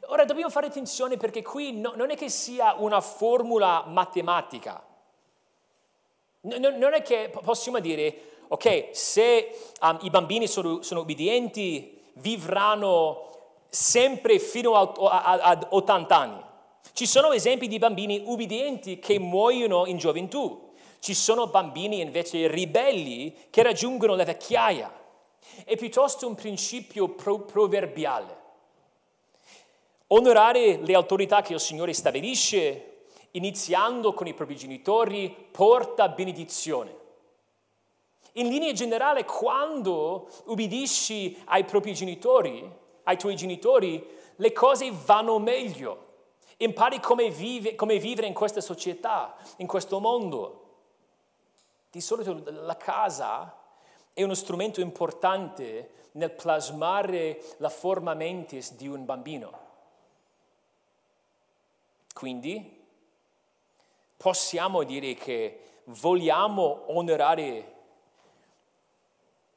Ora 0.06 0.24
dobbiamo 0.24 0.52
fare 0.52 0.68
attenzione 0.68 1.18
perché 1.18 1.42
qui 1.42 1.74
no, 1.74 1.94
non 1.96 2.12
è 2.12 2.16
che 2.16 2.30
sia 2.30 2.76
una 2.78 3.02
formula 3.02 3.86
matematica. 3.88 4.86
No, 6.42 6.58
non 6.58 6.94
è 6.94 7.02
che 7.02 7.32
possiamo 7.42 7.80
dire, 7.80 8.44
ok, 8.50 8.90
se 8.92 9.58
um, 9.82 9.98
i 10.04 10.12
bambini 10.12 10.48
sono, 10.48 10.84
sono 10.84 11.00
obbedienti, 11.00 12.00
vivranno 12.14 13.30
sempre 13.68 14.38
fino 14.38 14.76
ad 14.76 15.68
80 15.70 16.16
anni. 16.16 16.44
Ci 16.94 17.08
sono 17.08 17.32
esempi 17.32 17.68
di 17.68 17.80
bambini 17.80 18.22
ubbidienti 18.24 19.00
che 19.00 19.18
muoiono 19.18 19.88
in 19.88 19.98
gioventù. 19.98 20.70
Ci 21.00 21.16
sono 21.16 21.48
bambini 21.48 22.00
invece 22.00 22.48
ribelli 22.48 23.48
che 23.50 23.64
raggiungono 23.64 24.14
la 24.14 24.24
vecchiaia 24.24 25.00
è 25.66 25.76
piuttosto 25.76 26.28
un 26.28 26.36
principio 26.36 27.10
pro- 27.10 27.40
proverbiale. 27.40 28.40
Onorare 30.08 30.78
le 30.78 30.94
autorità 30.94 31.42
che 31.42 31.54
il 31.54 31.60
Signore 31.60 31.94
stabilisce, 31.94 33.06
iniziando 33.32 34.14
con 34.14 34.28
i 34.28 34.34
propri 34.34 34.56
genitori, 34.56 35.34
porta 35.52 36.10
benedizione. 36.10 37.00
In 38.34 38.48
linea 38.48 38.72
generale, 38.74 39.26
quando 39.26 40.30
ubbidisci 40.46 41.42
ai 41.46 41.66
propri 41.66 41.94
genitori, 41.94 42.70
ai 43.04 43.18
tuoi 43.18 43.36
genitori, 43.36 44.06
le 44.36 44.52
cose 44.54 44.92
vanno 44.92 45.38
meglio. 45.40 46.10
Impari 46.58 47.00
come, 47.00 47.30
vive, 47.30 47.76
come 47.76 47.98
vivere 47.98 48.28
in 48.28 48.34
questa 48.34 48.62
società, 48.62 49.36
in 49.58 49.68
questo 49.68 50.00
mondo. 50.00 50.58
Di 51.90 52.00
solito 52.00 52.42
la 52.46 52.78
casa 52.78 53.61
è 54.14 54.24
uno 54.24 54.34
strumento 54.34 54.82
importante 54.82 56.10
nel 56.14 56.32
plasmare 56.32 57.42
la 57.58 57.70
forma 57.70 58.14
mentis 58.14 58.74
di 58.74 58.88
un 58.88 59.06
bambino. 59.06 59.60
Quindi 62.14 62.80
possiamo 64.18 64.84
dire 64.84 65.14
che 65.14 65.82
vogliamo 65.86 66.84
onorare 66.88 67.76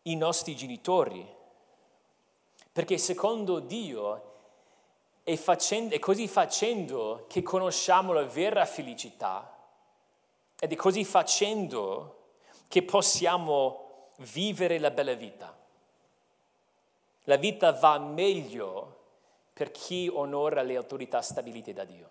i 0.03 0.17
nostri 0.17 0.55
genitori, 0.55 1.27
perché 2.73 2.99
secondo 2.99 3.59
Dio 3.59 4.33
è, 5.23 5.37
facendo, 5.37 5.95
è 5.95 5.99
così 5.99 6.29
facendo 6.29 7.25
che 7.29 7.43
conosciamo 7.43 8.13
la 8.13 8.25
vera 8.25 8.65
felicità 8.67 9.51
ed 10.59 10.73
è 10.73 10.77
così 10.77 11.05
facendo 11.05 12.23
che 12.69 12.83
possiamo 12.83 13.84
vivere 14.19 14.79
la 14.79 14.91
bella 14.91 15.15
vita. 15.15 15.57
La 17.25 17.37
vita 17.37 17.73
va 17.73 17.99
meglio 17.99 19.03
per 19.53 19.71
chi 19.71 20.11
onora 20.13 20.63
le 20.63 20.77
autorità 20.77 21.23
stabilite 21.23 21.73
da 21.73 21.85
Dio. 21.85 22.11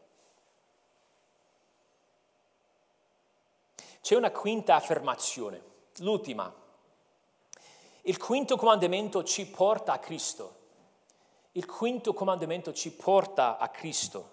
C'è 4.02 4.16
una 4.16 4.32
quinta 4.32 4.76
affermazione, 4.76 5.62
l'ultima. 6.00 6.54
Il 8.02 8.18
quinto 8.18 8.58
comandamento 8.58 9.24
ci 9.24 9.48
porta 9.48 9.94
a 9.94 10.00
Cristo. 10.00 10.62
Il 11.54 11.66
quinto 11.66 12.14
comandamento 12.14 12.74
ci 12.74 12.92
porta 12.92 13.58
a 13.58 13.70
Cristo. 13.70 14.33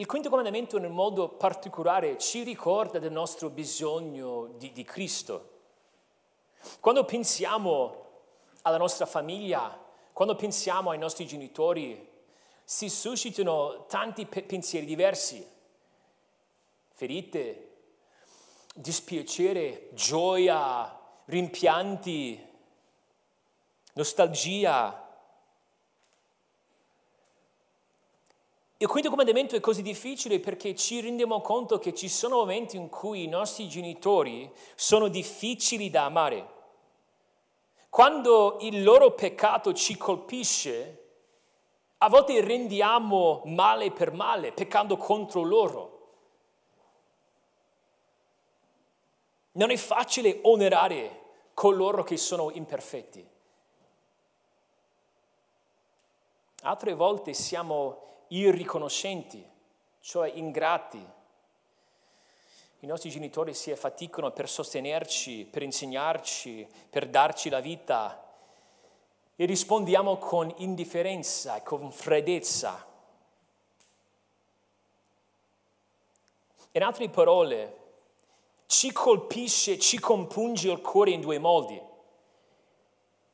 Il 0.00 0.06
quinto 0.06 0.30
comandamento 0.30 0.78
un 0.78 0.86
modo 0.86 1.28
particolare 1.28 2.16
ci 2.16 2.42
ricorda 2.42 2.98
del 2.98 3.12
nostro 3.12 3.50
bisogno 3.50 4.46
di, 4.56 4.72
di 4.72 4.82
Cristo. 4.82 5.50
Quando 6.80 7.04
pensiamo 7.04 8.06
alla 8.62 8.78
nostra 8.78 9.04
famiglia, 9.04 9.78
quando 10.14 10.36
pensiamo 10.36 10.88
ai 10.88 10.96
nostri 10.96 11.26
genitori, 11.26 12.08
si 12.64 12.88
suscitano 12.88 13.84
tanti 13.88 14.24
pe- 14.24 14.44
pensieri 14.44 14.86
diversi, 14.86 15.46
ferite, 16.94 17.72
dispiacere, 18.74 19.90
gioia, 19.92 20.98
rimpianti, 21.26 22.42
nostalgia. 23.92 25.09
Il 28.82 28.86
quinto 28.86 29.10
comandamento 29.10 29.56
è 29.56 29.60
così 29.60 29.82
difficile 29.82 30.40
perché 30.40 30.74
ci 30.74 31.02
rendiamo 31.02 31.42
conto 31.42 31.78
che 31.78 31.92
ci 31.92 32.08
sono 32.08 32.36
momenti 32.36 32.78
in 32.78 32.88
cui 32.88 33.24
i 33.24 33.28
nostri 33.28 33.68
genitori 33.68 34.50
sono 34.74 35.08
difficili 35.08 35.90
da 35.90 36.06
amare. 36.06 36.48
Quando 37.90 38.56
il 38.62 38.82
loro 38.82 39.10
peccato 39.10 39.74
ci 39.74 39.98
colpisce, 39.98 41.08
a 41.98 42.08
volte 42.08 42.40
rendiamo 42.40 43.42
male 43.44 43.90
per 43.90 44.12
male, 44.12 44.52
peccando 44.52 44.96
contro 44.96 45.42
loro. 45.42 46.12
Non 49.52 49.70
è 49.70 49.76
facile 49.76 50.38
onorare 50.44 51.24
coloro 51.52 52.02
che 52.02 52.16
sono 52.16 52.50
imperfetti. 52.50 53.28
Altre 56.62 56.94
volte 56.94 57.34
siamo 57.34 58.08
irriconoscenti, 58.30 59.44
cioè 60.00 60.30
ingrati. 60.34 61.04
I 62.80 62.86
nostri 62.86 63.10
genitori 63.10 63.54
si 63.54 63.70
affaticano 63.70 64.30
per 64.32 64.48
sostenerci, 64.48 65.44
per 65.44 65.62
insegnarci, 65.62 66.66
per 66.88 67.08
darci 67.08 67.48
la 67.50 67.60
vita 67.60 68.24
e 69.36 69.44
rispondiamo 69.44 70.16
con 70.18 70.52
indifferenza 70.58 71.56
e 71.56 71.62
con 71.62 71.90
freddezza. 71.92 72.86
In 76.72 76.82
altre 76.82 77.08
parole, 77.08 77.76
ci 78.66 78.92
colpisce, 78.92 79.78
ci 79.78 79.98
compunge 79.98 80.70
il 80.70 80.80
cuore 80.80 81.10
in 81.10 81.20
due 81.20 81.38
modi. 81.38 81.80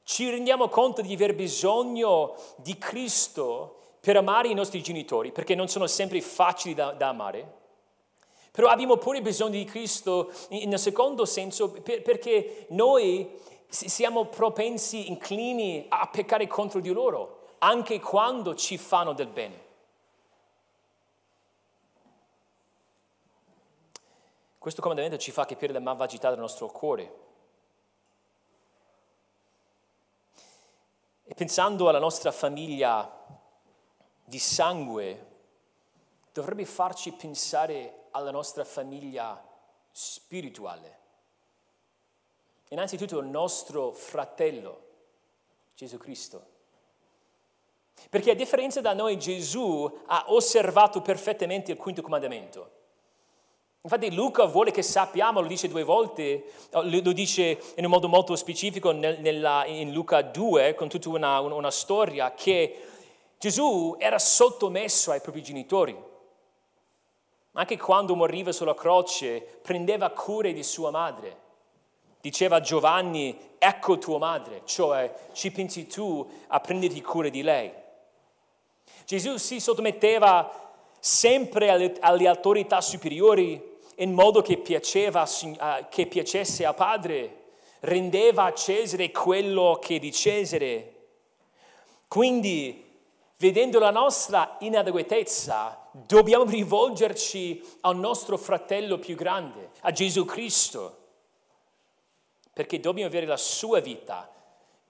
Ci 0.03 0.31
rendiamo 0.31 0.69
conto 0.69 1.03
di 1.03 1.13
aver 1.13 1.35
bisogno 1.35 2.37
di 2.57 2.79
Cristo 2.79 3.76
per 4.07 4.17
amare 4.17 4.47
i 4.47 4.55
nostri 4.55 4.81
genitori, 4.83 5.33
perché 5.33 5.57
non 5.57 5.67
sono 5.67 5.89
sempre 5.89 6.21
facili 6.21 6.75
da, 6.75 6.93
da 6.93 7.09
amare. 7.09 7.55
Però 8.53 8.69
abbiamo 8.69 8.99
pure 8.99 9.21
bisogno 9.21 9.51
di 9.51 9.65
Cristo 9.65 10.31
in 10.51 10.71
un 10.71 10.79
secondo 10.79 11.25
senso, 11.25 11.73
per, 11.73 12.03
perché 12.03 12.67
noi 12.69 13.29
siamo 13.67 14.27
propensi, 14.27 15.09
inclini 15.09 15.87
a 15.89 16.07
peccare 16.07 16.47
contro 16.47 16.79
di 16.79 16.93
loro, 16.93 17.57
anche 17.59 17.99
quando 17.99 18.55
ci 18.55 18.79
fanno 18.79 19.13
del 19.13 19.27
bene. 19.27 19.65
Questo 24.57 24.83
comandamento 24.83 25.19
ci 25.19 25.33
fa 25.33 25.45
capire 25.47 25.73
la 25.73 25.81
malvagità 25.81 26.31
del 26.31 26.39
nostro 26.39 26.69
cuore. 26.69 27.15
E 31.25 31.35
pensando 31.35 31.89
alla 31.89 31.99
nostra 31.99 32.31
famiglia 32.31 33.16
di 34.27 34.39
sangue, 34.39 35.27
dovrebbe 36.33 36.67
farci 36.67 37.13
pensare 37.13 38.09
alla 38.11 38.31
nostra 38.31 38.65
famiglia 38.65 39.43
spirituale. 39.93 40.99
Innanzitutto 42.71 43.19
il 43.19 43.27
nostro 43.27 43.93
fratello, 43.93 44.83
Gesù 45.75 45.97
Cristo. 45.99 46.55
Perché 48.11 48.33
a 48.33 48.35
differenza 48.35 48.81
da 48.81 48.93
noi 48.93 49.19
Gesù 49.19 50.01
ha 50.07 50.25
osservato 50.29 51.01
perfettamente 51.01 51.73
il 51.73 51.79
quinto 51.79 52.03
comandamento. 52.03 52.73
Infatti 53.83 54.13
Luca 54.13 54.47
vuole 54.47 54.73
che 54.73 54.83
sappiamo, 54.83 55.41
lo 55.41 55.47
dice 55.47 55.69
due 55.69 55.85
volte, 55.85 56.51
lo 56.73 57.13
dice 57.13 57.57
in 57.77 57.85
un 57.85 57.91
modo 57.93 58.09
molto 58.09 58.35
specifico 58.35 58.91
nella, 58.91 59.65
in 59.67 59.93
Luca 59.93 60.23
2, 60.23 60.75
con 60.75 60.89
tutta 60.89 61.09
una, 61.09 61.39
una 61.39 61.71
storia, 61.71 62.35
che 62.35 62.96
Gesù 63.39 63.97
era 63.99 64.19
sottomesso 64.19 65.11
ai 65.11 65.21
propri 65.21 65.43
genitori. 65.43 65.97
Anche 67.53 67.77
quando 67.79 68.15
moriva 68.15 68.53
sulla 68.53 68.75
croce, 68.75 69.41
prendeva 69.41 70.11
cura 70.11 70.51
di 70.51 70.63
sua 70.63 70.91
madre. 70.91 71.45
Diceva 72.21 72.57
a 72.57 72.61
Giovanni, 72.61 73.39
ecco 73.59 73.99
tua 73.99 74.19
madre, 74.19 74.63
cioè 74.65 75.13
ci 75.33 75.51
pensi 75.53 75.87
tu 75.87 76.29
a 76.49 76.61
prenderti 76.61 77.01
cura 77.01 77.29
di 77.29 77.43
lei. 77.43 77.73
Gesù 79.05 79.37
si 79.37 79.61
sottometteva 79.61 80.75
sempre 80.99 81.71
alle, 81.71 81.95
alle 82.01 82.27
autorità 82.27 82.81
superiori 82.81 83.75
in 83.97 84.13
modo 84.13 84.43
che, 84.43 84.59
piaceva, 84.59 85.27
che 85.89 86.07
piacesse 86.07 86.67
a 86.67 86.75
Padre, 86.75 87.45
rendeva 87.81 88.45
a 88.45 88.55
Cesare 88.55 89.11
quello 89.11 89.79
che 89.81 89.99
di 89.99 90.13
Cesare. 90.13 90.95
Quindi, 92.09 92.86
vedendo 93.39 93.79
la 93.79 93.91
nostra 93.91 94.57
inadeguatezza, 94.61 95.89
dobbiamo 95.93 96.45
rivolgerci 96.45 97.63
al 97.81 97.97
nostro 97.97 98.37
fratello 98.37 98.99
più 98.99 99.15
grande, 99.15 99.71
a 99.81 99.91
Gesù 99.91 100.25
Cristo, 100.25 101.05
perché 102.53 102.81
dobbiamo 102.81 103.09
avere 103.09 103.27
la 103.27 103.37
sua 103.37 103.81
vita 103.81 104.31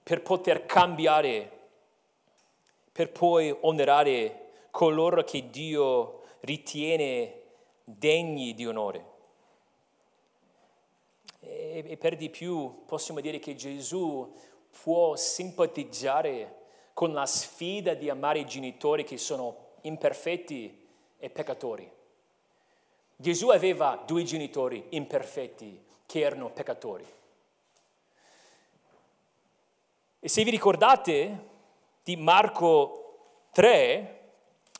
per 0.01 0.21
poter 0.21 0.65
cambiare, 0.65 1.51
per 2.91 3.11
poi 3.11 3.55
onorare 3.61 4.45
coloro 4.71 5.23
che 5.23 5.49
Dio 5.49 6.21
ritiene 6.41 7.41
degni 7.83 8.53
di 8.53 8.65
onore. 8.65 9.15
E, 11.39 11.97
per 11.99 12.15
di 12.15 12.29
più 12.29 12.85
possiamo 12.85 13.19
dire 13.19 13.39
che 13.39 13.55
Gesù 13.55 14.33
può 14.81 15.15
simpatizzare 15.15 16.56
con 16.97 17.13
la 17.13 17.27
sfida 17.27 17.93
di 17.93 18.09
amare 18.09 18.39
i 18.39 18.47
genitori 18.47 19.03
che 19.03 19.19
sono 19.19 19.75
imperfetti 19.81 20.87
e 21.19 21.29
peccatori. 21.29 21.87
Gesù 23.15 23.49
aveva 23.49 24.01
due 24.03 24.23
genitori 24.23 24.83
imperfetti 24.89 25.79
che 26.07 26.19
erano 26.21 26.49
peccatori. 26.49 27.05
E 30.19 30.27
se 30.27 30.43
vi 30.43 30.49
ricordate 30.49 31.43
di 32.01 32.15
Marco 32.15 33.43
3, 33.51 34.31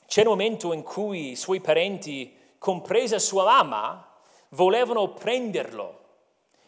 c'è 0.08 0.22
un 0.22 0.30
momento 0.30 0.74
in 0.74 0.82
cui 0.82 1.30
i 1.30 1.36
suoi 1.36 1.62
parenti 1.62 2.36
compresa 2.58 3.20
sua 3.20 3.44
mamma, 3.44 4.12
volevano 4.50 5.10
prenderlo 5.10 6.00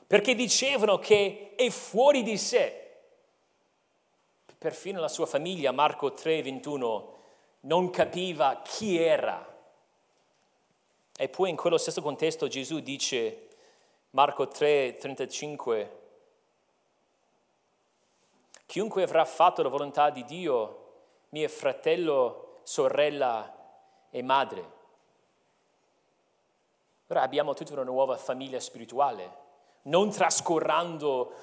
perché 0.06 0.36
dicevano 0.36 1.00
che 1.00 1.54
è 1.56 1.72
fuori 1.72 2.22
di 2.22 2.38
sé. 2.38 2.89
Perfino 4.60 5.00
la 5.00 5.08
sua 5.08 5.26
famiglia, 5.26 5.72
Marco 5.72 6.14
3, 6.14 6.44
21, 6.44 7.14
non 7.62 7.90
capiva 7.92 8.62
chi 8.62 9.02
era. 9.02 9.58
E 11.16 11.30
poi 11.30 11.50
in 11.50 11.56
quello 11.56 11.78
stesso 11.78 12.02
contesto 12.02 12.50
Gesù 12.50 12.82
dice, 12.82 13.48
Marco 14.10 14.50
3, 14.50 14.98
35, 15.00 16.00
chiunque 18.66 19.04
avrà 19.04 19.24
fatto 19.24 19.62
la 19.64 19.70
volontà 19.70 20.10
di 20.10 20.26
Dio, 20.26 20.88
mio 21.30 21.48
fratello, 21.48 22.60
sorella 22.64 23.56
e 24.10 24.22
madre. 24.22 24.72
Ora 27.08 27.22
abbiamo 27.22 27.54
tutta 27.54 27.72
una 27.72 27.84
nuova 27.84 28.18
famiglia 28.18 28.60
spirituale, 28.60 29.38
non 29.84 30.10
trascurando 30.10 31.34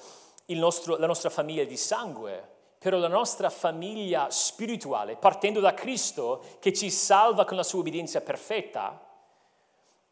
nostro, 0.49 0.99
la 0.99 1.07
nostra 1.07 1.31
famiglia 1.31 1.65
di 1.65 1.79
sangue, 1.79 2.56
però 2.79 2.99
la 2.99 3.09
nostra 3.09 3.51
famiglia 3.51 4.31
spirituale, 4.31 5.17
partendo 5.17 5.61
da 5.61 5.75
Cristo 5.75 6.45
che 6.61 6.73
ci 6.73 6.91
salva 6.91 7.45
con 7.45 7.57
la 7.57 7.63
sua 7.63 7.81
obbedienza 7.81 8.21
perfetta, 8.21 9.01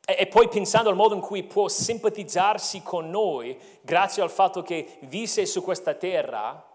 e, 0.04 0.16
e 0.18 0.26
poi 0.26 0.48
pensando 0.48 0.88
al 0.88 0.96
modo 0.96 1.14
in 1.14 1.20
cui 1.20 1.42
può 1.44 1.68
simpatizzarsi 1.68 2.82
con 2.82 3.10
noi 3.10 3.58
grazie 3.80 4.22
al 4.22 4.30
fatto 4.30 4.62
che 4.62 4.98
visse 5.02 5.46
su 5.46 5.62
questa 5.62 5.94
terra, 5.94 6.72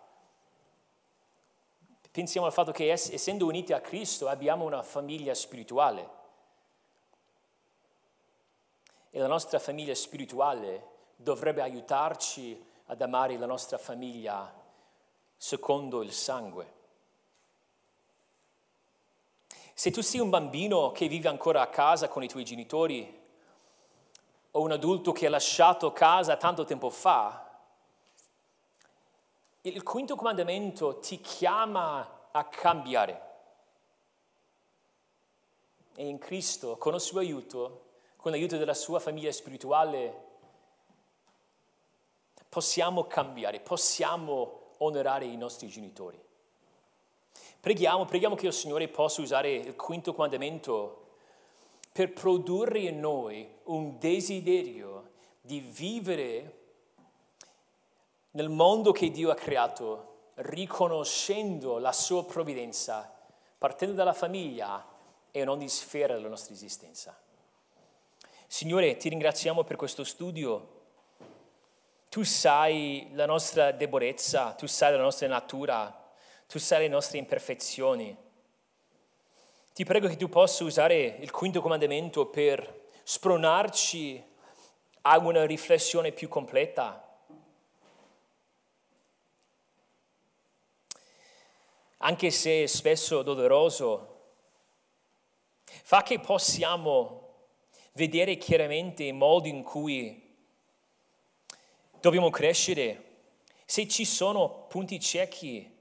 pensiamo 2.11 2.47
al 2.47 2.53
fatto 2.53 2.71
che 2.71 2.91
essendo 2.91 3.45
uniti 3.45 3.71
a 3.73 3.81
Cristo 3.81 4.27
abbiamo 4.27 4.65
una 4.65 4.83
famiglia 4.83 5.33
spirituale. 5.33 6.17
E 9.11 9.19
la 9.19 9.27
nostra 9.27 9.57
famiglia 9.57 9.95
spirituale 9.95 10.87
dovrebbe 11.15 11.61
aiutarci 11.61 12.63
ad 12.85 13.01
amare 13.01 13.37
la 13.37 13.45
nostra 13.45 13.77
famiglia 13.77 14.58
secondo 15.39 16.01
il 16.01 16.11
sangue. 16.11 16.73
Se 19.73 19.89
tu 19.89 20.01
sei 20.01 20.19
un 20.19 20.29
bambino 20.29 20.91
che 20.91 21.07
vive 21.07 21.29
ancora 21.29 21.61
a 21.61 21.69
casa 21.69 22.09
con 22.09 22.21
i 22.21 22.27
tuoi 22.27 22.43
genitori 22.43 23.17
o 24.51 24.59
un 24.59 24.73
adulto 24.73 25.13
che 25.13 25.27
ha 25.27 25.29
lasciato 25.29 25.93
casa 25.93 26.35
tanto 26.35 26.65
tempo 26.65 26.89
fa, 26.89 27.57
il 29.61 29.81
quinto 29.83 30.17
comandamento 30.17 30.99
ti 30.99 31.21
chiama 31.21 32.27
a 32.31 32.43
cambiare. 32.43 33.27
E 35.95 36.05
in 36.05 36.17
Cristo, 36.17 36.75
con 36.75 36.95
il 36.95 36.99
suo 36.99 37.19
aiuto, 37.19 37.85
con 38.17 38.31
l'aiuto 38.31 38.57
della 38.57 38.73
sua 38.73 38.99
famiglia 38.99 39.31
spirituale, 39.31 40.27
possiamo 42.49 43.05
cambiare, 43.05 43.61
possiamo 43.61 44.58
onorare 44.79 45.25
i 45.25 45.37
nostri 45.37 45.67
genitori. 45.67 46.21
Preghiamo, 47.59 48.05
preghiamo 48.05 48.35
che 48.35 48.47
il 48.47 48.53
Signore 48.53 48.87
possa 48.87 49.21
usare 49.21 49.51
il 49.51 49.75
quinto 49.75 50.13
comandamento 50.13 51.07
per 51.91 52.13
produrre 52.13 52.79
in 52.79 52.99
noi 52.99 53.47
un 53.65 53.97
desiderio 53.97 55.11
di 55.41 55.59
vivere 55.59 56.57
nel 58.31 58.49
mondo 58.49 58.91
che 58.91 59.09
Dio 59.09 59.31
ha 59.31 59.35
creato, 59.35 60.31
riconoscendo 60.35 61.79
la 61.79 61.91
sua 61.91 62.23
provvidenza, 62.23 63.13
partendo 63.57 63.95
dalla 63.95 64.13
famiglia 64.13 64.85
e 65.31 65.41
in 65.41 65.49
ogni 65.49 65.67
sfera 65.67 66.13
della 66.13 66.29
nostra 66.29 66.53
esistenza. 66.53 67.19
Signore, 68.47 68.97
ti 68.97 69.09
ringraziamo 69.09 69.63
per 69.63 69.75
questo 69.75 70.03
studio. 70.03 70.77
Tu 72.09 72.23
sai 72.23 73.07
la 73.13 73.27
nostra 73.27 73.71
debolezza, 73.71 74.53
tu 74.53 74.65
sai 74.65 74.91
la 74.93 74.97
nostra 74.97 75.27
natura, 75.27 76.11
tu 76.47 76.57
sai 76.57 76.79
le 76.79 76.87
nostre 76.87 77.19
imperfezioni. 77.19 78.17
Ti 79.73 79.85
prego 79.85 80.07
che 80.07 80.17
tu 80.17 80.27
possa 80.27 80.63
usare 80.63 81.17
il 81.19 81.29
quinto 81.29 81.61
comandamento 81.61 82.25
per 82.25 82.87
spronarci 83.03 84.23
a 85.01 85.19
una 85.19 85.45
riflessione 85.45 86.11
più 86.11 86.27
completa. 86.27 87.07
Anche 91.97 92.31
se 92.31 92.65
spesso 92.65 93.21
doloroso, 93.21 94.21
fa 95.63 96.01
che 96.01 96.19
possiamo 96.19 97.49
vedere 97.93 98.37
chiaramente 98.37 99.03
il 99.03 99.13
modo 99.13 99.47
in 99.47 99.61
cui 99.61 100.28
dobbiamo 102.01 102.29
crescere, 102.29 103.03
se 103.65 103.87
ci 103.87 104.05
sono 104.05 104.65
punti 104.67 104.99
ciechi 104.99 105.77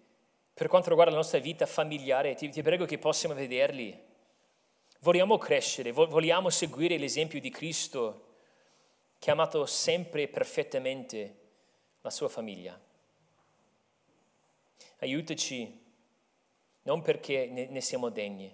per 0.52 0.66
quanto 0.66 0.88
riguarda 0.88 1.12
la 1.12 1.20
nostra 1.20 1.38
vita 1.38 1.66
familiare, 1.66 2.34
ti, 2.34 2.48
ti 2.48 2.62
prego 2.62 2.84
che 2.84 2.98
possiamo 2.98 3.34
vederli. 3.34 4.06
Vogliamo 5.00 5.38
crescere, 5.38 5.92
vogliamo 5.92 6.50
seguire 6.50 6.98
l'esempio 6.98 7.40
di 7.40 7.48
Cristo 7.48 8.26
che 9.20 9.30
ha 9.30 9.34
amato 9.34 9.66
sempre 9.66 10.26
perfettamente 10.26 11.36
la 12.00 12.10
sua 12.10 12.28
famiglia. 12.28 12.76
Aiutaci 14.98 15.86
non 16.82 17.02
perché 17.02 17.46
ne, 17.46 17.80
siamo 17.80 18.08
degni, 18.08 18.52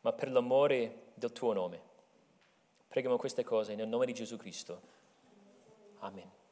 ma 0.00 0.12
per 0.12 0.30
l'amore 0.30 1.12
del 1.14 1.32
tuo 1.32 1.52
nome. 1.52 1.82
Preghiamo 2.88 3.18
queste 3.18 3.44
cose 3.44 3.74
nel 3.74 3.88
nome 3.88 4.06
di 4.06 4.14
Gesù 4.14 4.38
Cristo. 4.38 4.80
Amen. 5.98 6.42